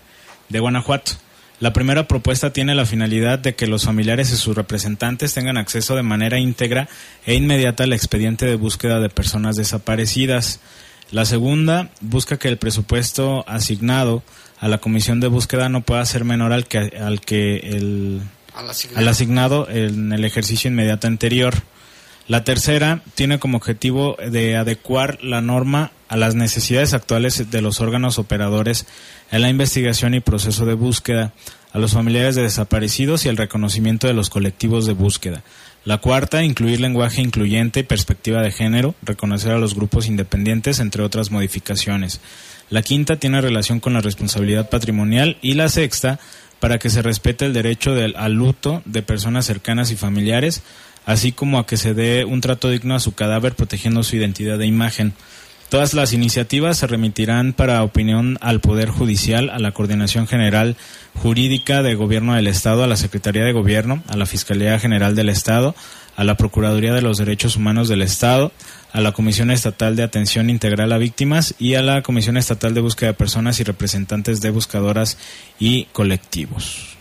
[0.48, 1.12] de Guanajuato.
[1.60, 5.94] La primera propuesta tiene la finalidad de que los familiares y sus representantes tengan acceso
[5.94, 6.88] de manera íntegra
[7.26, 10.58] e inmediata al expediente de búsqueda de personas desaparecidas.
[11.12, 14.24] La segunda busca que el presupuesto asignado
[14.58, 18.20] a la comisión de búsqueda no pueda ser menor al que, al que el
[18.56, 21.54] al asignado en el ejercicio inmediato anterior.
[22.28, 27.80] La tercera tiene como objetivo de adecuar la norma a las necesidades actuales de los
[27.80, 28.86] órganos operadores
[29.30, 31.32] en la investigación y proceso de búsqueda,
[31.72, 35.42] a los familiares de desaparecidos y el reconocimiento de los colectivos de búsqueda.
[35.84, 41.02] La cuarta, incluir lenguaje incluyente y perspectiva de género, reconocer a los grupos independientes, entre
[41.02, 42.20] otras modificaciones.
[42.70, 46.18] La quinta tiene relación con la responsabilidad patrimonial y la sexta,
[46.60, 50.62] para que se respete el derecho del, al luto de personas cercanas y familiares,
[51.04, 54.60] así como a que se dé un trato digno a su cadáver protegiendo su identidad
[54.60, 55.14] e imagen.
[55.68, 60.76] Todas las iniciativas se remitirán para opinión al Poder Judicial, a la Coordinación General
[61.14, 65.28] Jurídica de Gobierno del Estado, a la Secretaría de Gobierno, a la Fiscalía General del
[65.28, 65.74] Estado,
[66.14, 68.52] a la Procuraduría de los Derechos Humanos del Estado,
[68.96, 72.80] a la Comisión Estatal de Atención Integral a Víctimas y a la Comisión Estatal de
[72.80, 75.18] Búsqueda de Personas y representantes de buscadoras
[75.58, 76.96] y colectivos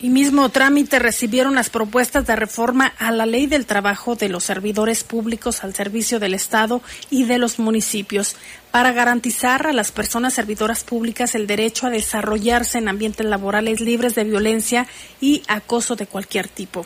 [0.00, 4.42] y mismo trámite recibieron las propuestas de reforma a la ley del trabajo de los
[4.44, 8.34] servidores públicos al servicio del Estado y de los municipios
[8.72, 14.16] para garantizar a las personas servidoras públicas el derecho a desarrollarse en ambientes laborales libres
[14.16, 14.88] de violencia
[15.20, 16.84] y acoso de cualquier tipo.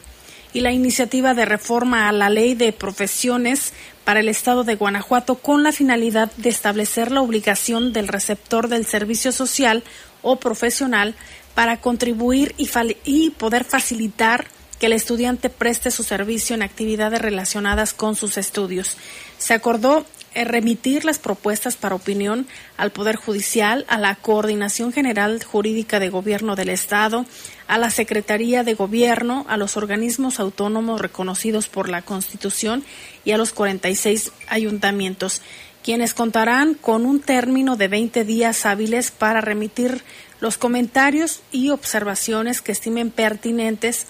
[0.53, 3.73] Y la iniciativa de reforma a la ley de profesiones
[4.05, 8.87] para el Estado de Guanajuato con la finalidad de establecer la obligación del receptor del
[8.87, 9.83] servicio social
[10.23, 11.15] o profesional
[11.55, 14.47] para contribuir y, poder facilitar
[14.79, 18.97] que el estudiante preste su servicio en actividades relacionadas con sus estudios.
[19.39, 20.05] Se acordó
[20.45, 22.47] remitir las propuestas para opinión
[22.77, 27.25] al Poder Judicial, a la Coordinación General Jurídica de Gobierno del Estado,
[27.69, 32.85] a la Secretaría de Gobierno, a los organismos autónomos reconocidos por la Constitución
[33.25, 35.43] y a los 46 ayuntamientos,
[35.83, 40.03] quienes contarán con un término de 20 días hábiles para remitir
[40.41, 44.07] los comentarios y observaciones que estimen pertinentes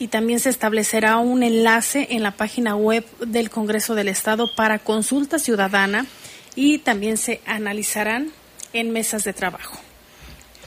[0.00, 4.78] y también se establecerá un enlace en la página web del Congreso del Estado para
[4.78, 6.06] consulta ciudadana
[6.56, 8.32] y también se analizarán
[8.72, 9.78] en mesas de trabajo.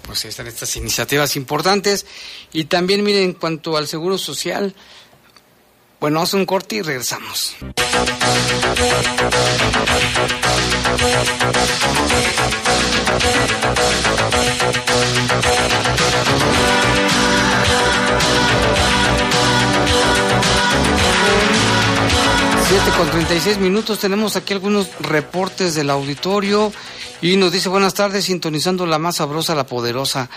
[0.03, 2.05] Pues están estas iniciativas importantes
[2.51, 4.75] y también miren en cuanto al seguro social,
[6.03, 7.55] bueno, vamos a un corte y regresamos.
[22.67, 26.71] Siete con 36 minutos, tenemos aquí algunos reportes del auditorio
[27.21, 30.29] y nos dice buenas tardes, sintonizando la más sabrosa, la poderosa.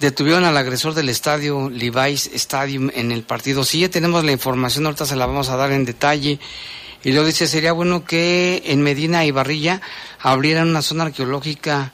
[0.00, 3.64] Detuvieron al agresor del estadio Levi's Stadium en el partido.
[3.64, 6.38] Sí, ya tenemos la información, ahorita se la vamos a dar en detalle.
[7.02, 9.80] Y lo dice, sería bueno que en Medina y Barrilla
[10.20, 11.92] abrieran una zona arqueológica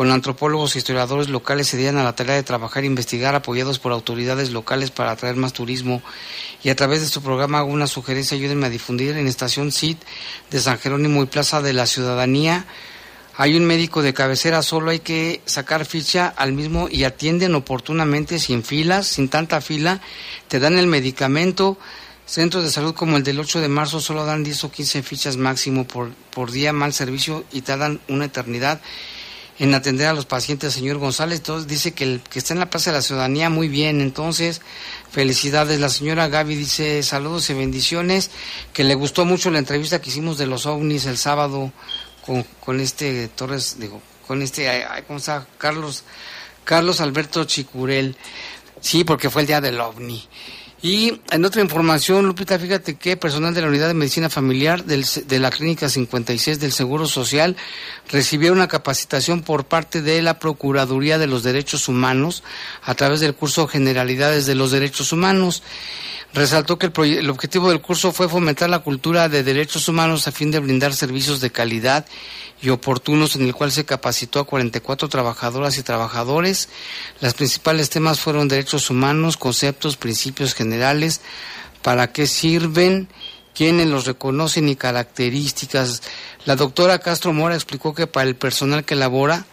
[0.00, 3.78] con antropólogos e historiadores locales se dieran a la tarea de trabajar e investigar apoyados
[3.78, 6.00] por autoridades locales para atraer más turismo.
[6.64, 9.98] Y a través de su programa hago una sugerencia, ayúdenme a difundir en Estación CID
[10.50, 12.64] de San Jerónimo y Plaza de la Ciudadanía.
[13.36, 18.38] Hay un médico de cabecera, solo hay que sacar ficha al mismo y atienden oportunamente,
[18.38, 20.00] sin filas, sin tanta fila,
[20.48, 21.76] te dan el medicamento,
[22.24, 25.36] Centros de salud como el del 8 de marzo solo dan 10 o 15 fichas
[25.36, 28.80] máximo por, por día, mal servicio y tardan una eternidad
[29.60, 31.40] en atender a los pacientes, señor González.
[31.40, 34.00] Entonces dice que el que está en la Plaza de la Ciudadanía muy bien.
[34.00, 34.62] Entonces,
[35.12, 35.78] felicidades.
[35.80, 38.30] La señora Gaby dice saludos y bendiciones,
[38.72, 41.72] que le gustó mucho la entrevista que hicimos de los ovnis el sábado
[42.24, 45.46] con, con este Torres, digo, con este, ¿cómo está?
[45.58, 46.04] Carlos,
[46.64, 48.16] Carlos Alberto Chicurel.
[48.80, 50.26] Sí, porque fue el día del ovni.
[50.82, 55.04] Y en otra información, Lupita, fíjate que personal de la Unidad de Medicina Familiar del,
[55.26, 57.54] de la Clínica 56 del Seguro Social
[58.10, 62.42] recibió una capacitación por parte de la Procuraduría de los Derechos Humanos
[62.82, 65.62] a través del curso Generalidades de los Derechos Humanos.
[66.32, 70.32] Resaltó que el, el objetivo del curso fue fomentar la cultura de derechos humanos a
[70.32, 72.06] fin de brindar servicios de calidad
[72.62, 76.68] y oportunos en el cual se capacitó a 44 trabajadoras y trabajadores.
[77.20, 81.20] Los principales temas fueron derechos humanos, conceptos, principios generales,
[81.82, 83.08] para qué sirven,
[83.54, 86.02] quiénes los reconocen y características.
[86.44, 89.46] La doctora Castro Mora explicó que para el personal que labora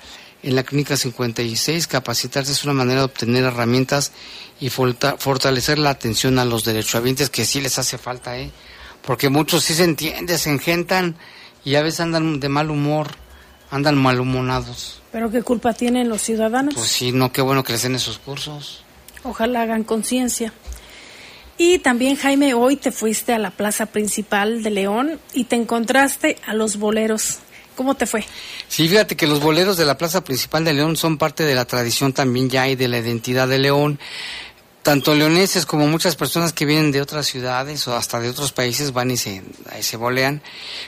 [0.44, 4.12] en la Clínica 56, capacitarse es una manera de obtener herramientas
[4.60, 8.52] y fortalecer la atención a los derechohabientes, que sí les hace falta, ¿eh?
[9.02, 11.16] Porque muchos sí se entienden, se engentan
[11.64, 13.08] y a veces andan de mal humor,
[13.72, 15.02] andan malhumonados.
[15.12, 16.76] ¿Pero qué culpa tienen los ciudadanos?
[16.76, 18.84] Pues sí, no, qué bueno que les den esos cursos.
[19.24, 20.54] Ojalá hagan conciencia.
[21.58, 26.38] Y también, Jaime, hoy te fuiste a la plaza principal de León y te encontraste
[26.46, 27.40] a los boleros.
[27.76, 28.24] ¿Cómo te fue?
[28.68, 31.66] Sí, fíjate que los boleros de la plaza principal de León son parte de la
[31.66, 34.00] tradición también ya y de la identidad de León.
[34.88, 38.94] Tanto leoneses como muchas personas que vienen de otras ciudades o hasta de otros países
[38.94, 39.44] van y se,
[39.82, 40.42] se bolean,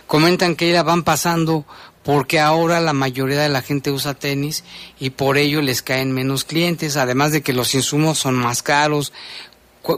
[0.08, 1.66] comentan que ya van pasando
[2.02, 4.64] porque ahora la mayoría de la gente usa tenis
[5.02, 9.12] y por ello les caen menos clientes, además de que los insumos son más caros,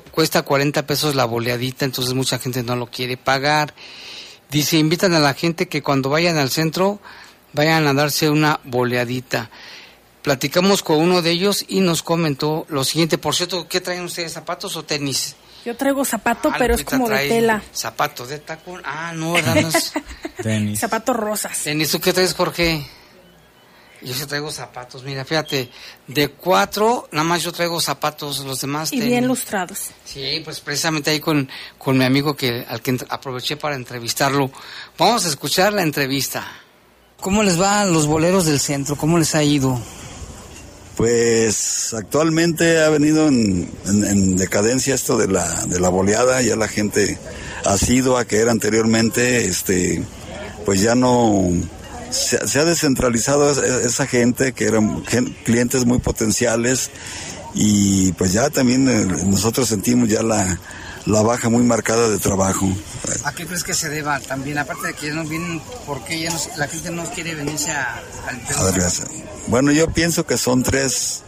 [0.10, 3.76] cuesta 40 pesos la boleadita, entonces mucha gente no lo quiere pagar.
[4.50, 7.00] Dice, invitan a la gente que cuando vayan al centro
[7.54, 9.52] vayan a darse una boleadita.
[10.22, 13.18] Platicamos con uno de ellos y nos comentó lo siguiente.
[13.18, 15.36] Por cierto, ¿qué traen ustedes, zapatos o tenis?
[15.66, 17.62] Yo traigo zapato, ah, pero es como de tela.
[17.74, 18.82] Zapatos de tacón.
[18.84, 19.72] Ah, no, ¿verdad?
[20.44, 20.80] tenis.
[20.80, 21.58] Zapatos rosas.
[21.64, 22.86] Tenis, ¿tú qué traes, Jorge?
[24.02, 25.70] Yo sí traigo zapatos, mira, fíjate,
[26.08, 28.92] de cuatro, nada más yo traigo zapatos, los demás...
[28.92, 29.92] Y bien lustrados.
[30.04, 34.50] Sí, pues precisamente ahí con, con mi amigo que al que aproveché para entrevistarlo.
[34.98, 36.48] Vamos a escuchar la entrevista.
[37.20, 38.96] ¿Cómo les va a los boleros del centro?
[38.96, 39.80] ¿Cómo les ha ido?
[40.96, 47.18] Pues actualmente ha venido en, decadencia esto de la, de la boleada, ya la gente
[47.66, 50.04] ha sido a que era anteriormente, este,
[50.66, 51.50] pues ya no
[52.12, 55.02] se, ha descentralizado esa, gente que eran
[55.44, 56.90] clientes muy potenciales
[57.54, 60.60] y pues ya también eh, nosotros sentimos ya la,
[61.06, 62.68] la baja muy marcada de trabajo.
[63.24, 64.58] ¿A qué crees que se deba también?
[64.58, 68.02] Aparte de que ya no vienen, ¿por qué ya la gente no quiere venirse a,
[68.28, 68.42] al
[69.48, 71.24] Bueno, yo pienso que son tres,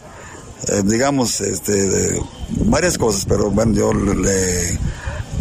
[0.68, 4.78] eh, digamos, este, varias cosas, pero bueno, yo le,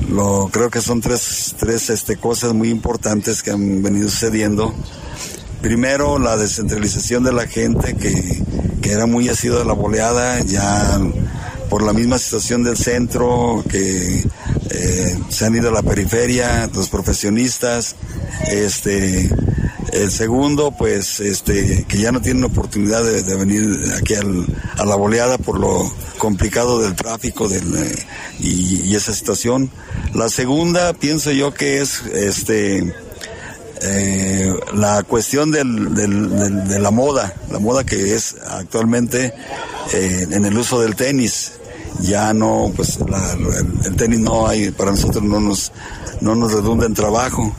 [0.09, 4.73] lo, creo que son tres, tres este, cosas muy importantes que han venido sucediendo.
[5.61, 8.43] Primero, la descentralización de la gente que,
[8.81, 10.99] que era muy asido de la boleada, ya
[11.73, 14.23] por la misma situación del centro, que
[14.69, 17.95] eh, se han ido a la periferia, los profesionistas,
[18.47, 19.27] este,
[19.91, 23.65] el segundo, pues, este, que ya no tienen oportunidad de, venir
[23.97, 28.05] aquí a la boleada por lo complicado del tráfico del, eh,
[28.39, 29.71] y, esa situación.
[30.13, 32.93] La segunda, pienso yo que es, este,
[33.81, 39.33] eh, la cuestión del, de la moda, la moda que es actualmente
[39.91, 41.53] en el uso del tenis.
[42.01, 42.99] Ya no, pues
[43.85, 45.71] el, tenis no hay, para nosotros no nos,
[46.21, 47.53] no nos redunda en trabajo.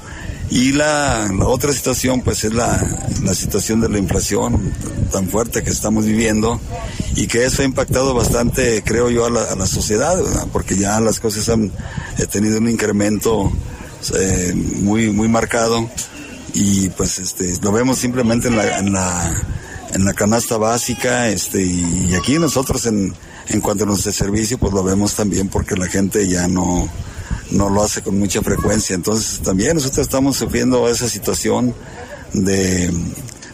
[0.50, 2.80] Y la, otra situación, pues es la,
[3.22, 4.72] la, situación de la inflación
[5.10, 6.60] tan fuerte que estamos viviendo
[7.16, 10.16] y que eso ha impactado bastante, creo yo, a la, sociedad,
[10.52, 11.72] porque ya las cosas han
[12.30, 13.50] tenido un incremento
[14.14, 15.88] eh, muy, muy marcado
[16.52, 19.42] y pues este lo vemos simplemente en la, en la,
[19.92, 23.14] en la canasta básica este y, aquí nosotros en,
[23.48, 26.88] en cuanto a nuestro servicio pues lo vemos también porque la gente ya no
[27.50, 31.74] no lo hace con mucha frecuencia entonces también nosotros estamos sufriendo esa situación
[32.32, 32.90] de,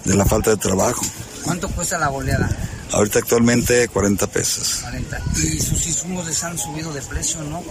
[0.05, 1.03] de la falta de trabajo
[1.45, 2.49] ¿cuánto cuesta la boleada?
[2.93, 4.79] Ahorita actualmente 40 pesos.
[4.83, 5.23] 40.
[5.37, 7.63] ¿Y sus insumos les han subido de precio, no?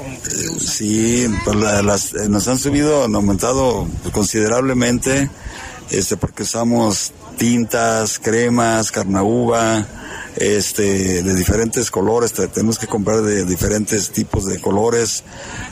[0.59, 5.29] sí, pues las, eh, nos han subido, han aumentado considerablemente,
[5.89, 9.85] este, porque usamos tintas, cremas, carnaúba,
[10.39, 15.23] este, de diferentes colores, te- tenemos que comprar de diferentes tipos de colores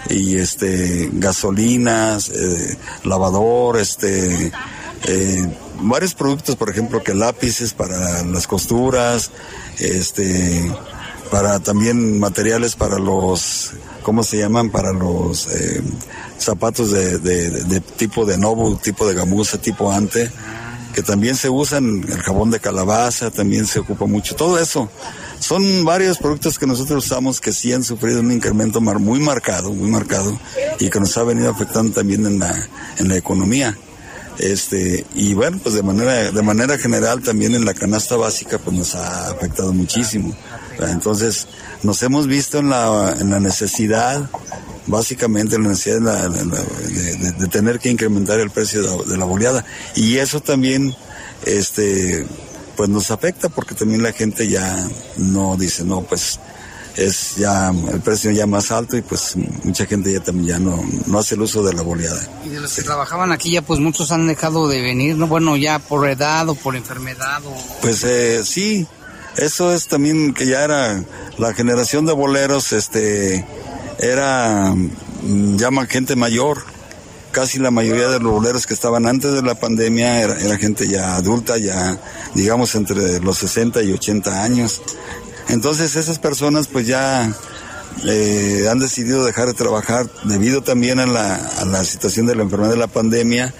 [0.09, 4.51] y este, gasolinas, eh, lavador, este,
[5.05, 5.47] eh,
[5.81, 9.31] varios productos, por ejemplo, que lápices para las costuras,
[9.79, 10.69] este,
[11.31, 13.71] para también materiales para los,
[14.03, 14.69] ¿cómo se llaman?
[14.69, 15.81] Para los eh,
[16.37, 20.31] zapatos de- de tipo de novo, tipo de gamuza, tipo ante,
[20.97, 24.89] que también se usan, el jabón de calabaza también se ocupa mucho, todo eso.
[25.37, 29.91] Son varios productos que nosotros usamos que sí han sufrido un incremento muy marcado, muy
[29.91, 30.39] marcado,
[30.79, 32.67] y que nos ha venido afectando también en la,
[32.97, 33.77] en la economía.
[34.39, 38.75] Este, y bueno, pues de manera, de manera general también en la canasta básica pues
[38.75, 40.35] nos ha afectado muchísimo.
[40.79, 41.47] Entonces,
[41.83, 44.27] nos hemos visto en la, en la necesidad,
[44.87, 45.95] básicamente en la necesidad
[46.29, 49.65] de, la- de tener que incrementar el precio de la, de la boleada.
[49.95, 50.95] Y eso también,
[51.45, 52.25] este,
[52.75, 56.39] pues nos afecta porque también la gente ya no dice, no, pues
[56.95, 60.83] es ya el precio ya más alto y pues mucha gente ya también ya no,
[61.05, 62.19] no hace el uso de la boleada.
[62.43, 65.27] Y de los que trabajaban aquí ya pues muchos han dejado de venir, ¿no?
[65.27, 67.53] Bueno, ya por edad o por enfermedad o...
[67.81, 68.87] Pues eh, sí,
[69.37, 71.03] eso es también que ya era
[71.37, 73.45] la generación de boleros, este,
[73.99, 76.63] era mm, ya gente mayor.
[77.31, 80.87] Casi la mayoría de los boleros que estaban antes de la pandemia era, era gente
[80.87, 81.99] ya adulta, ya
[82.33, 84.81] digamos entre los 60 y 80 años.
[85.49, 87.31] Entonces esas personas pues ya
[88.05, 92.43] eh, han decidido dejar de trabajar debido también a la, a la situación de la
[92.43, 93.53] enfermedad de la pandemia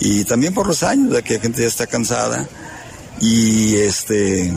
[0.00, 2.48] y también por los años de que la gente ya está cansada
[3.20, 4.52] y este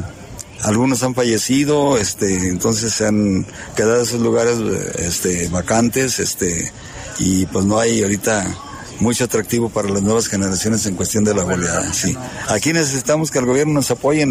[0.64, 3.46] algunos han fallecido este entonces se han
[3.76, 4.58] quedado esos lugares
[4.98, 6.72] este vacantes este
[7.20, 8.46] y pues no hay ahorita
[9.00, 12.16] mucho atractivo para las nuevas generaciones en cuestión de la goleada sí.
[12.48, 14.26] Aquí necesitamos que el gobierno nos apoye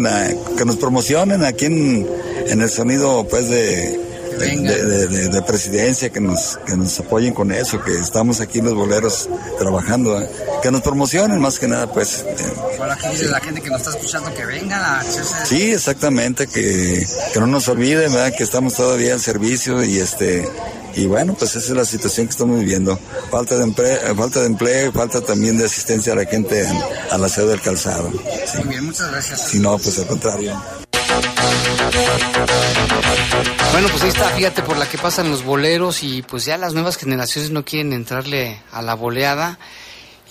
[0.57, 2.07] que nos promocionen aquí en,
[2.47, 7.33] en el sonido pues de de, de- de- de presidencia que nos que nos apoyen
[7.33, 9.29] con eso que estamos aquí los boleros
[9.59, 10.29] trabajando ¿eh?
[10.61, 12.35] que nos promocionen más que nada pues eh,
[12.77, 15.03] Para que dice la gente que nos está escuchando que venga a.
[15.45, 18.33] Sí, exactamente, que, que no nos olviden, ¿verdad?
[18.37, 20.47] Que estamos todavía en servicio y este
[20.95, 22.99] y bueno, pues esa es la situación que estamos viviendo.
[23.31, 26.79] Falta de empleo, falta de empleo, y falta también de asistencia a la gente en-
[27.11, 28.11] a la sede del calzado.
[28.11, 28.57] Sí.
[28.59, 29.41] Muy bien, muchas gracias.
[29.47, 30.53] Si no, pues al contrario.
[33.71, 36.73] Bueno, pues ahí está, fíjate por la que pasan los boleros y pues ya las
[36.73, 39.57] nuevas generaciones no quieren entrarle a la boleada.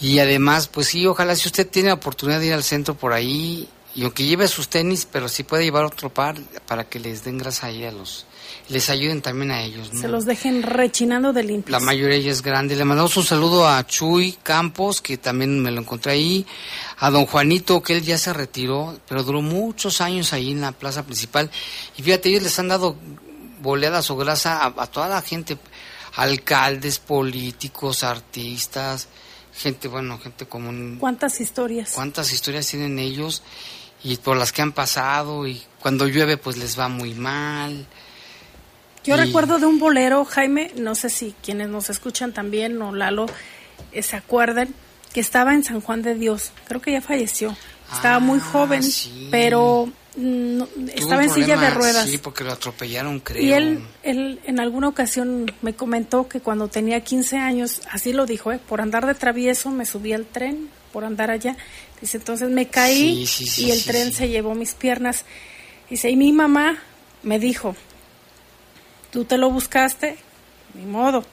[0.01, 3.13] Y además, pues sí, ojalá si usted tiene la oportunidad de ir al centro por
[3.13, 7.25] ahí, y aunque lleve sus tenis, pero sí puede llevar otro par para que les
[7.25, 8.27] den grasa ahí a los...
[8.69, 10.01] Les ayuden también a ellos, ¿no?
[10.01, 11.73] Se los dejen rechinando de limpios.
[11.73, 12.77] La mayoría ya es grande.
[12.77, 16.47] Le mandamos un saludo a Chuy Campos, que también me lo encontré ahí.
[16.99, 20.73] A don Juanito, que él ya se retiró, pero duró muchos años ahí en la
[20.73, 21.51] plaza principal.
[21.97, 22.97] Y fíjate, ellos les han dado
[23.61, 25.59] boleadas o grasa a, a toda la gente.
[26.15, 29.09] Alcaldes, políticos, artistas,
[29.55, 30.99] gente, bueno, gente común.
[31.01, 31.93] ¿Cuántas historias?
[31.95, 33.43] ¿Cuántas historias tienen ellos?
[34.05, 35.47] Y por las que han pasado.
[35.47, 37.87] Y cuando llueve, pues les va muy mal.
[39.05, 42.95] Yo Y- recuerdo de un bolero, Jaime, no sé si quienes nos escuchan también o
[42.95, 43.27] Lalo
[43.93, 44.69] eh, se acuerdan,
[45.13, 46.53] que estaba en San Juan de Dios.
[46.69, 47.55] Creo que ya falleció.
[47.93, 49.29] Estaba muy Ah, joven, sí.
[49.31, 49.87] pero
[50.17, 52.09] mm, no- estaba en silla de ruedas.
[52.09, 53.43] Sí, porque lo atropellaron, creo.
[53.43, 58.25] Y él, él en alguna ocasión me comentó que cuando tenía 15 años, así lo
[58.25, 58.59] dijo, ¿eh?
[58.67, 61.57] por andar de travieso me subí al tren, por andar allá.
[62.01, 65.25] Dice, entonces me caí Sí, sí, sí, y el tren se llevó mis piernas.
[65.91, 66.79] Dice, y mi mamá
[67.23, 67.77] me dijo,
[69.13, 70.17] tú te lo buscaste,
[70.75, 71.25] ni modo.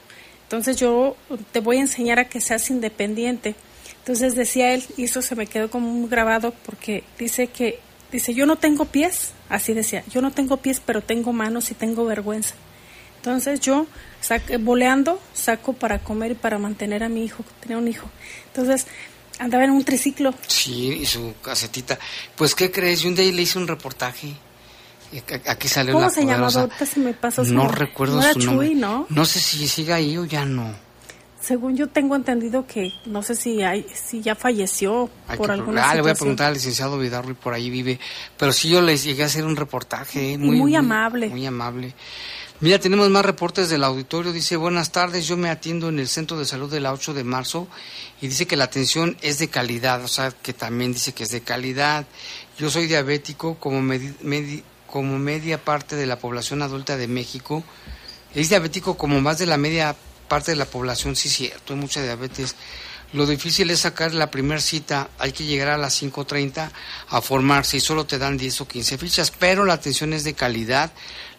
[0.43, 1.15] Entonces yo
[1.51, 3.55] te voy a enseñar a que seas independiente.
[3.99, 7.79] Entonces decía él, y eso se me quedó como muy grabado porque dice que,
[8.11, 11.73] dice, yo no tengo pies, así decía, yo no tengo pies, pero tengo manos y
[11.73, 12.55] tengo vergüenza.
[13.17, 13.85] Entonces yo,
[14.23, 18.09] sac- boleando, saco para comer y para mantener a mi hijo, tenía un hijo.
[18.47, 18.87] Entonces
[19.37, 20.33] andaba en un triciclo.
[20.47, 21.99] Sí, y su casetita.
[22.35, 23.01] Pues, ¿qué crees?
[23.01, 24.33] Yo un día le hice un reportaje.
[25.47, 26.61] Aquí salió ¿Cómo la se llamaba?
[26.61, 27.77] Ahorita se me pasó No nombre.
[27.77, 28.75] recuerdo No era su Chuy, nombre.
[28.75, 29.05] ¿no?
[29.09, 30.71] No sé si sigue ahí o ya no.
[31.41, 35.89] Según yo tengo entendido que no sé si hay, si ya falleció Hay por alguna
[35.89, 37.97] ah, le voy a preguntar al licenciado Vidarro y por ahí vive.
[38.37, 40.33] Pero sí, yo les llegué a hacer un reportaje.
[40.33, 41.29] eh, muy amable.
[41.29, 41.95] Muy amable.
[42.61, 44.33] Mira, tenemos más reportes del auditorio.
[44.33, 47.23] Dice, buenas tardes, yo me atiendo en el Centro de Salud de la 8 de
[47.23, 47.69] marzo
[48.21, 51.29] y dice que la atención es de calidad, o sea, que también dice que es
[51.29, 52.05] de calidad.
[52.57, 57.63] Yo soy diabético como, medi- como media parte de la población adulta de México.
[58.35, 59.95] Es diabético como más de la media
[60.27, 62.55] parte de la población, sí, cierto, hay mucha diabetes.
[63.11, 66.69] Lo difícil es sacar la primera cita, hay que llegar a las 5.30
[67.09, 70.35] a formarse y solo te dan 10 o 15 fichas, pero la atención es de
[70.35, 70.91] calidad.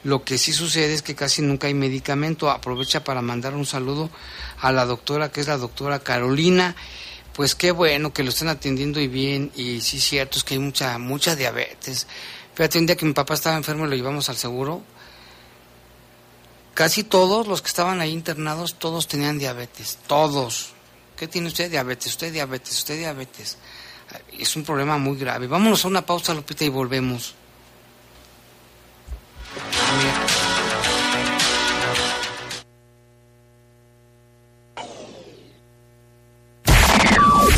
[0.03, 2.51] Lo que sí sucede es que casi nunca hay medicamento.
[2.51, 4.11] Aprovecha para mandar un saludo
[4.59, 6.75] a la doctora, que es la doctora Carolina.
[7.35, 10.61] Pues qué bueno que lo estén atendiendo y bien, y sí cierto, es que hay
[10.61, 12.09] mucha, mucha diabetes.
[12.55, 14.83] Fíjate, un día que mi papá estaba enfermo y lo llevamos al seguro,
[16.75, 20.75] casi todos los que estaban ahí internados, todos tenían diabetes, todos
[21.21, 21.71] ¿Qué tiene usted?
[21.71, 23.59] Diabetes, usted diabetes, usted diabetes.
[24.39, 25.47] Es un problema muy grave.
[25.49, 27.35] Vámonos a una pausa, Lupita, y volvemos.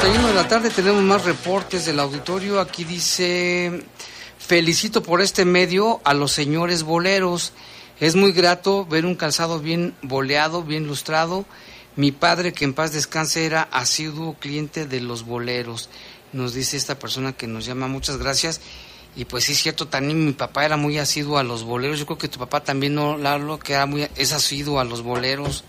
[0.00, 2.60] 51 de la tarde tenemos más reportes del auditorio.
[2.60, 3.84] Aquí dice,
[4.38, 7.52] felicito por este medio a los señores boleros.
[8.00, 11.44] Es muy grato ver un calzado bien boleado, bien lustrado.
[11.96, 15.90] Mi padre, que en paz descanse, era asiduo cliente de los boleros.
[16.32, 18.60] Nos dice esta persona que nos llama, muchas gracias.
[19.16, 21.98] Y pues sí es cierto, también mi papá era muy asiduo a los boleros.
[21.98, 23.58] Yo creo que tu papá también, ¿no, Lalo?
[23.58, 25.64] Que era muy, es asiduo a los boleros.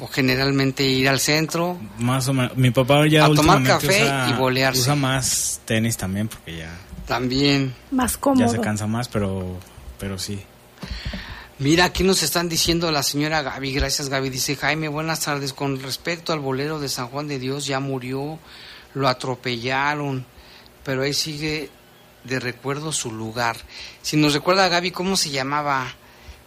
[0.00, 1.76] O generalmente ir al centro.
[1.98, 2.56] Más o menos.
[2.56, 4.80] Mi papá ya A tomar café usa- y bolearse.
[4.82, 6.72] Usa más tenis también porque ya,
[7.06, 7.74] También.
[7.90, 8.48] Más ya cómodo.
[8.48, 9.58] se cansa más, pero,
[9.98, 10.40] pero sí.
[11.58, 15.82] Mira, aquí nos están diciendo la señora Gaby, gracias Gaby, dice Jaime, buenas tardes, con
[15.82, 18.38] respecto al bolero de San Juan de Dios, ya murió,
[18.94, 20.24] lo atropellaron,
[20.84, 21.70] pero ahí sigue
[22.24, 23.56] de recuerdo su lugar.
[24.02, 25.94] Si nos recuerda Gaby, ¿cómo se llamaba?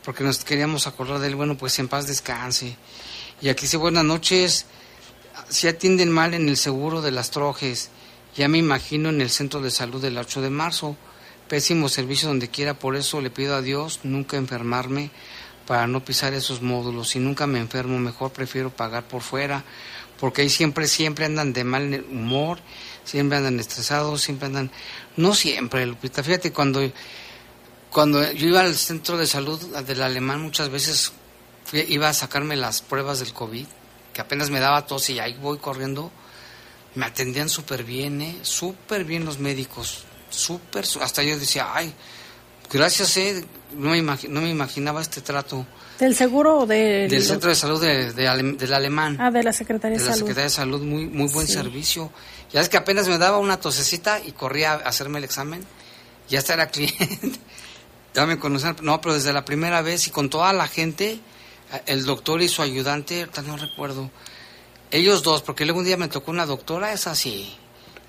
[0.04, 2.76] Porque nos queríamos acordar de él, bueno, pues en paz descanse.
[3.42, 4.66] Y aquí dice, buenas noches,
[5.50, 7.90] se atienden mal en el seguro de las trojes,
[8.36, 10.96] ya me imagino en el centro de salud del 8 de marzo
[11.52, 15.12] pésimo servicio donde quiera, por eso le pido a Dios nunca enfermarme
[15.68, 17.10] para no pisar esos módulos.
[17.10, 19.66] Si nunca me enfermo, mejor prefiero pagar por fuera,
[20.18, 22.60] porque ahí siempre, siempre andan de mal humor,
[23.04, 24.72] siempre andan estresados, siempre andan,
[25.18, 26.82] no siempre, Lupita, fíjate, cuando,
[27.92, 31.12] cuando yo iba al centro de salud del alemán muchas veces
[31.66, 33.66] fui- iba a sacarme las pruebas del COVID,
[34.14, 36.12] que apenas me daba tos y ahí voy corriendo,
[36.96, 38.38] me atendían súper bien, ¿eh?
[38.44, 41.94] súper bien los médicos, súper, hasta yo decía, ay,
[42.72, 43.46] gracias, ¿eh?
[43.76, 45.66] no, me no me imaginaba este trato
[46.00, 49.44] ¿Del seguro o del, del centro de salud de- de Ale- del alemán, Ah, de
[49.44, 50.28] la Secretaría de de, la Salud.
[50.28, 51.54] Secretaría de Salud, muy, muy buen Sí.
[51.54, 52.12] servicio.
[52.54, 55.66] Ya es que apenas me daba una tosecita y corría a hacerme el examen,
[56.28, 57.40] ya hasta era cliente,
[58.14, 61.20] ya me conocían, no, pero desde la primera vez y con toda la gente,
[61.86, 64.10] el doctor y su ayudante, ahorita no recuerdo,
[64.92, 67.56] ellos dos, porque luego un día me tocó una doctora, es así,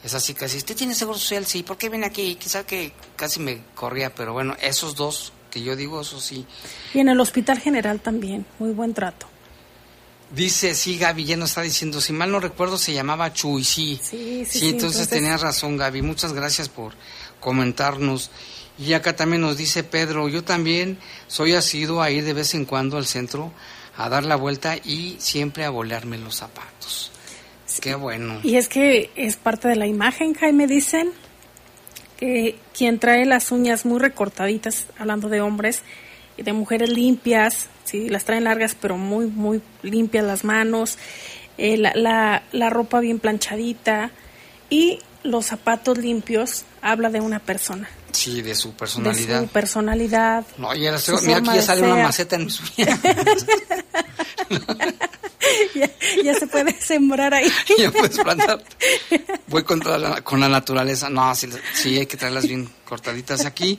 [0.03, 1.47] es así casi, ¿usted tiene seguro social?
[1.47, 2.35] Sí, ¿por qué viene aquí?
[2.35, 6.47] Quizá que casi me corría, pero bueno, esos dos que yo digo, eso sí.
[6.95, 9.32] Y en el Hospital General también, muy buen trato.
[10.35, 14.01] Dice, sí, Gaby, ya nos está diciendo, si mal no recuerdo, se llamaba Chuy, sí.
[14.03, 16.95] Sí, sí, sí, entonces, entonces- tenías razón, Gaby, muchas gracias por
[17.41, 18.31] comentarnos.
[18.79, 22.65] Y acá también nos dice Pedro, yo también soy asiduo a ir de vez en
[22.65, 23.53] cuando al centro
[23.97, 27.11] a dar la vuelta y siempre a volarme los zapatos.
[27.83, 28.41] Qué bueno.
[28.43, 31.13] Y es que es parte de la imagen, Jaime, dicen
[32.17, 35.83] que quien trae las uñas muy recortaditas, hablando de hombres,
[36.37, 40.99] de mujeres limpias, sí, las traen largas pero muy, muy limpias las manos,
[41.59, 44.11] eh, la, la, la ropa bien planchadita
[44.71, 49.43] y los zapatos limpios, habla de una persona, Sí, de su de personalidad.
[49.43, 50.45] su personalidad.
[50.59, 52.61] No, ya estoy- mira, aquí ya de sale una maceta en mis
[55.75, 55.91] ya,
[56.25, 57.51] ya se puede sembrar ahí.
[57.79, 58.63] ya puedes plantar.
[59.47, 61.09] Voy contra la- con la naturaleza.
[61.09, 63.79] No, sí, sí, hay que traerlas bien cortaditas aquí.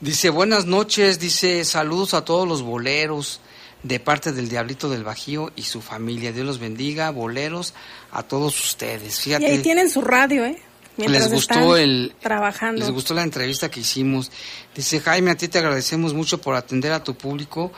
[0.00, 3.40] Dice, buenas noches, dice, saludos a todos los boleros
[3.82, 6.32] de parte del Diablito del Bajío y su familia.
[6.32, 7.72] Dios los bendiga, boleros,
[8.12, 9.18] a todos ustedes.
[9.20, 10.60] Y Fíjate, ahí tienen su radio, ¿eh?
[10.98, 12.80] Mientras les gustó el trabajando.
[12.80, 14.30] les gustó la entrevista que hicimos.
[14.74, 17.72] Dice Jaime, a ti te agradecemos mucho por atender a tu público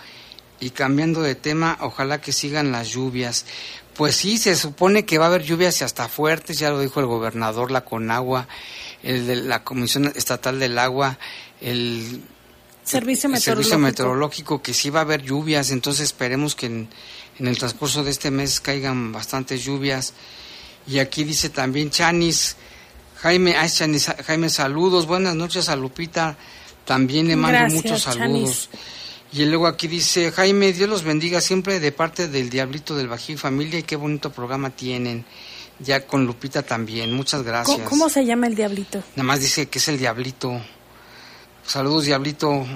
[0.61, 3.45] y cambiando de tema, ojalá que sigan las lluvias.
[3.95, 7.01] Pues sí, se supone que va a haber lluvias y hasta fuertes, ya lo dijo
[7.01, 8.47] el gobernador, la Conagua,
[9.03, 11.19] el de la Comisión Estatal del Agua,
[11.61, 12.23] el
[12.85, 13.69] Servicio meteorológico.
[13.69, 16.89] servicio meteorológico que sí va a haber lluvias, entonces esperemos que en,
[17.39, 20.15] en el transcurso de este mes caigan bastantes lluvias.
[20.87, 22.57] Y aquí dice también Chanis,
[23.17, 26.39] Jaime, ay, Chanis, Jaime, saludos, buenas noches a Lupita,
[26.87, 28.19] también le mando Gracias, muchos Chanis.
[28.19, 28.69] saludos.
[29.33, 33.37] Y luego aquí dice, Jaime, Dios los bendiga siempre de parte del Diablito del Bají
[33.37, 35.27] Familia y qué bonito programa tienen.
[35.81, 37.77] Ya con Lupita también, muchas gracias.
[37.77, 39.03] ¿Cómo, cómo se llama el diablito?
[39.15, 40.59] Nada más dice que es el Diablito.
[41.69, 42.66] Saludos, Diablito.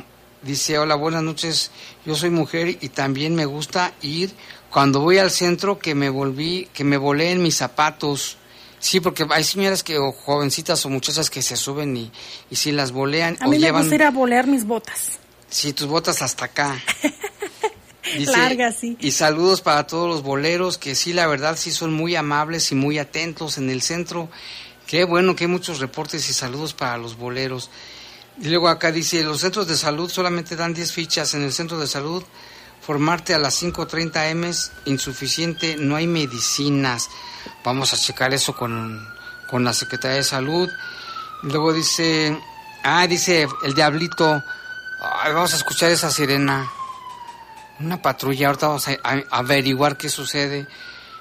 [0.42, 1.70] Dice, hola, buenas noches.
[2.04, 4.34] Yo soy mujer y también me gusta ir
[4.70, 8.36] cuando voy al centro que me volví, que me volé en mis zapatos.
[8.78, 12.12] Sí, porque hay señoras que, o jovencitas o muchachas que se suben y,
[12.50, 15.18] y sí las bolean A o mí me llevan, gusta ir a bolear mis botas.
[15.48, 16.78] sí, tus botas hasta acá.
[18.18, 18.98] Largas, sí.
[19.00, 22.74] Y saludos para todos los boleros que sí, la verdad, sí son muy amables y
[22.74, 24.28] muy atentos en el centro.
[24.86, 27.70] Qué bueno que hay muchos reportes y saludos para los boleros.
[28.40, 31.78] Y luego acá dice, los centros de salud solamente dan 10 fichas en el centro
[31.78, 32.22] de salud.
[32.80, 37.08] Formarte a las 5.30 M es insuficiente, no hay medicinas.
[37.64, 39.06] Vamos a checar eso con,
[39.48, 40.68] con la Secretaría de Salud.
[41.42, 42.36] Luego dice,
[42.82, 44.42] ah, dice el diablito,
[45.26, 46.68] vamos a escuchar esa sirena.
[47.78, 50.66] Una patrulla, ahorita vamos a, a- averiguar qué sucede.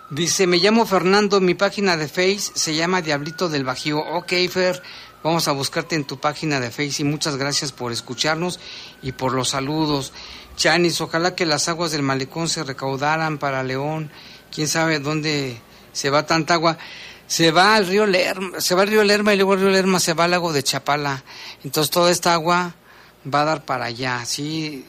[0.09, 3.99] Dice, me llamo Fernando, mi página de Face se llama Diablito del Bajío.
[3.99, 4.81] Ok, Fer,
[5.23, 8.59] vamos a buscarte en tu página de Face y muchas gracias por escucharnos
[9.01, 10.13] y por los saludos.
[10.55, 14.11] Chanis, ojalá que las aguas del malecón se recaudaran para León.
[14.53, 15.61] Quién sabe dónde
[15.93, 16.77] se va tanta agua.
[17.27, 19.99] Se va al río Lerma, se va al río Lerma y luego el río Lerma
[19.99, 21.23] se va al lago de Chapala.
[21.63, 22.75] Entonces toda esta agua
[23.33, 24.85] va a dar para allá, sí.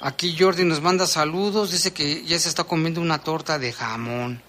[0.00, 4.42] Aquí Jordi nos manda saludos, dice que ya se está comiendo una torta de jamón.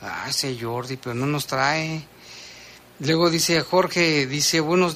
[0.00, 2.06] Ah, ese Jordi, pero no nos trae.
[3.00, 4.94] Luego dice Jorge, dice, bueno,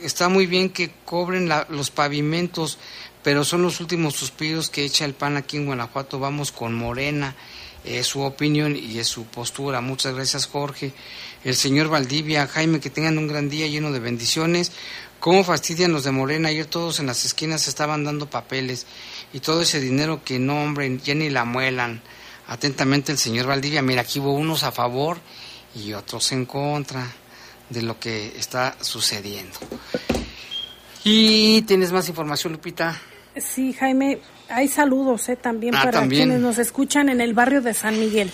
[0.00, 2.78] está muy bien que cobren la- los pavimentos,
[3.22, 6.18] pero son los últimos suspiros que echa el pan aquí en Guanajuato.
[6.18, 7.36] Vamos con Morena.
[7.84, 9.80] Es su opinión y es su postura.
[9.80, 10.92] Muchas gracias, Jorge.
[11.44, 14.70] El señor Valdivia, Jaime, que tengan un gran día lleno de bendiciones.
[15.20, 16.48] ¿Cómo fastidian los de Morena?
[16.48, 18.86] Ayer todos en las esquinas estaban dando papeles
[19.32, 22.02] y todo ese dinero que no, hombre, ya ni la muelan.
[22.46, 23.82] Atentamente el señor Valdivia.
[23.82, 25.18] Mira, aquí hubo unos a favor
[25.74, 27.12] y otros en contra
[27.72, 29.58] de lo que está sucediendo.
[31.04, 33.00] Y tienes más información, Lupita.
[33.36, 34.18] Sí, Jaime,
[34.48, 36.24] hay saludos eh, también Ah, para también.
[36.28, 38.30] quienes nos escuchan en el barrio de San Miguel,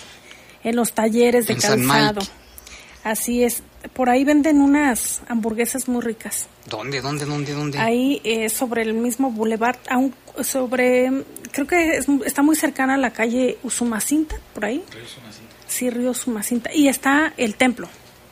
[0.63, 2.21] en los talleres de En calzado.
[3.03, 3.63] Así es.
[3.93, 6.47] Por ahí venden unas hamburguesas muy ricas.
[6.69, 7.79] ¿Dónde, dónde, dónde, dónde?
[7.79, 10.13] Ahí eh, sobre el mismo boulevard, aún
[10.43, 11.23] sobre,
[11.53, 14.83] creo que es- está muy cercana a la calle Usumacinta, por ahí.
[15.65, 16.73] Sí, Río Usumacinta.
[16.73, 17.87] Y está el templo.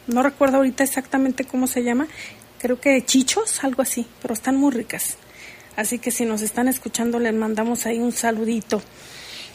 [0.08, 2.08] No recuerdo ahorita exactamente cómo se llama.
[2.60, 5.18] Creo que Chichos, algo así, pero están muy ricas.
[5.76, 8.82] Así que si nos están escuchando, les mandamos ahí un saludito.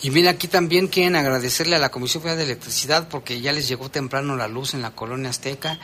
[0.03, 3.68] Y mira, aquí también quieren agradecerle a la Comisión Federal de Electricidad porque ya les
[3.68, 5.78] llegó temprano la luz en la colonia Azteca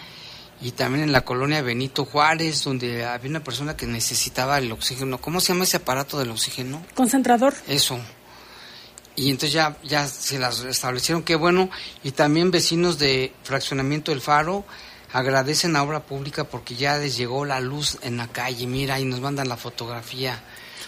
[0.61, 5.19] y también en la colonia Benito Juárez, donde había una persona que necesitaba el oxígeno.
[5.21, 6.83] ¿Cómo se llama ese aparato del oxígeno?
[6.95, 7.55] Concentrador.
[7.69, 8.01] Eso.
[9.19, 11.71] Y entonces ya, ya se las restablecieron, qué bueno.
[12.05, 14.64] Y también vecinos de Fraccionamiento El Faro
[15.12, 18.69] agradecen a Obra Pública porque ya les llegó la luz en la calle.
[18.69, 20.41] Mira, y nos mandan la fotografía.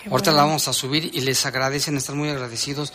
[0.04, 2.92] Qué Ahorita la vamos a subir y les agradecen, están muy agradecidos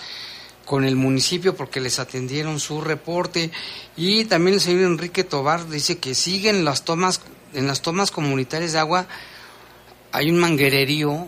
[0.64, 3.52] con el municipio porque les atendieron su reporte.
[3.98, 7.20] Y también el señor Enrique Tobar dice que siguen las tomas,
[7.54, 9.06] en las tomas comunitarias de agua
[10.14, 11.28] hay un manguererío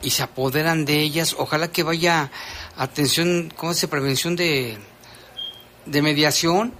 [0.00, 1.36] y se apoderan de ellas.
[1.38, 2.30] Ojalá que vaya
[2.76, 3.88] atención, ¿cómo se dice?
[3.88, 4.76] Prevención de,
[5.86, 6.74] de mediación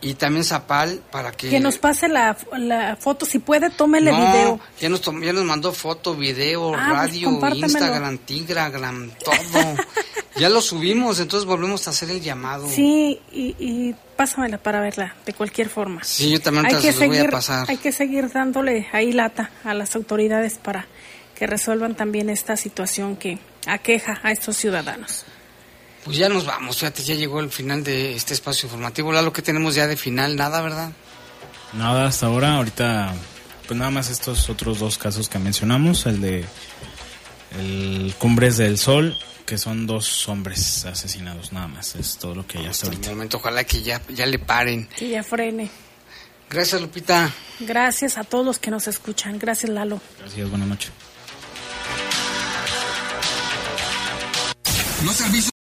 [0.00, 1.48] y también Zapal para que...
[1.48, 4.60] Que nos pase la, la foto, si puede, tómele no, video.
[4.78, 7.66] Ya nos, ya nos mandó foto, video, Ah, pues radio, compártemelo.
[7.66, 9.76] Instagram, Tigragram, todo.
[10.36, 12.68] ya lo subimos, entonces volvemos a hacer el llamado.
[12.68, 16.04] Sí, y, y pásamela para verla, de cualquier forma.
[16.04, 17.70] Sí, yo también hay que se los voy a seguir, pasar.
[17.70, 20.86] hay que seguir dándole ahí lata a las autoridades para
[21.34, 25.24] que resuelvan también esta situación que aqueja a estos ciudadanos.
[26.04, 29.12] Pues ya nos vamos, fíjate, ya llegó el final de este espacio informativo.
[29.12, 30.92] Lo que tenemos ya de final, nada, ¿verdad?
[31.72, 33.12] Nada hasta ahora, ahorita
[33.66, 36.44] pues nada más estos otros dos casos que mencionamos, el de
[37.58, 42.58] el Cumbres del Sol, que son dos hombres asesinados, nada más, es todo lo que
[42.58, 44.88] hay hasta Hasta el momento, ojalá que ya, ya le paren.
[44.96, 45.70] Que ya frene.
[46.48, 47.32] Gracias, Lupita.
[47.60, 49.38] Gracias a todos los que nos escuchan.
[49.38, 50.00] Gracias, Lalo.
[50.20, 50.92] Gracias, buenas noches.
[55.04, 55.50] Los servicios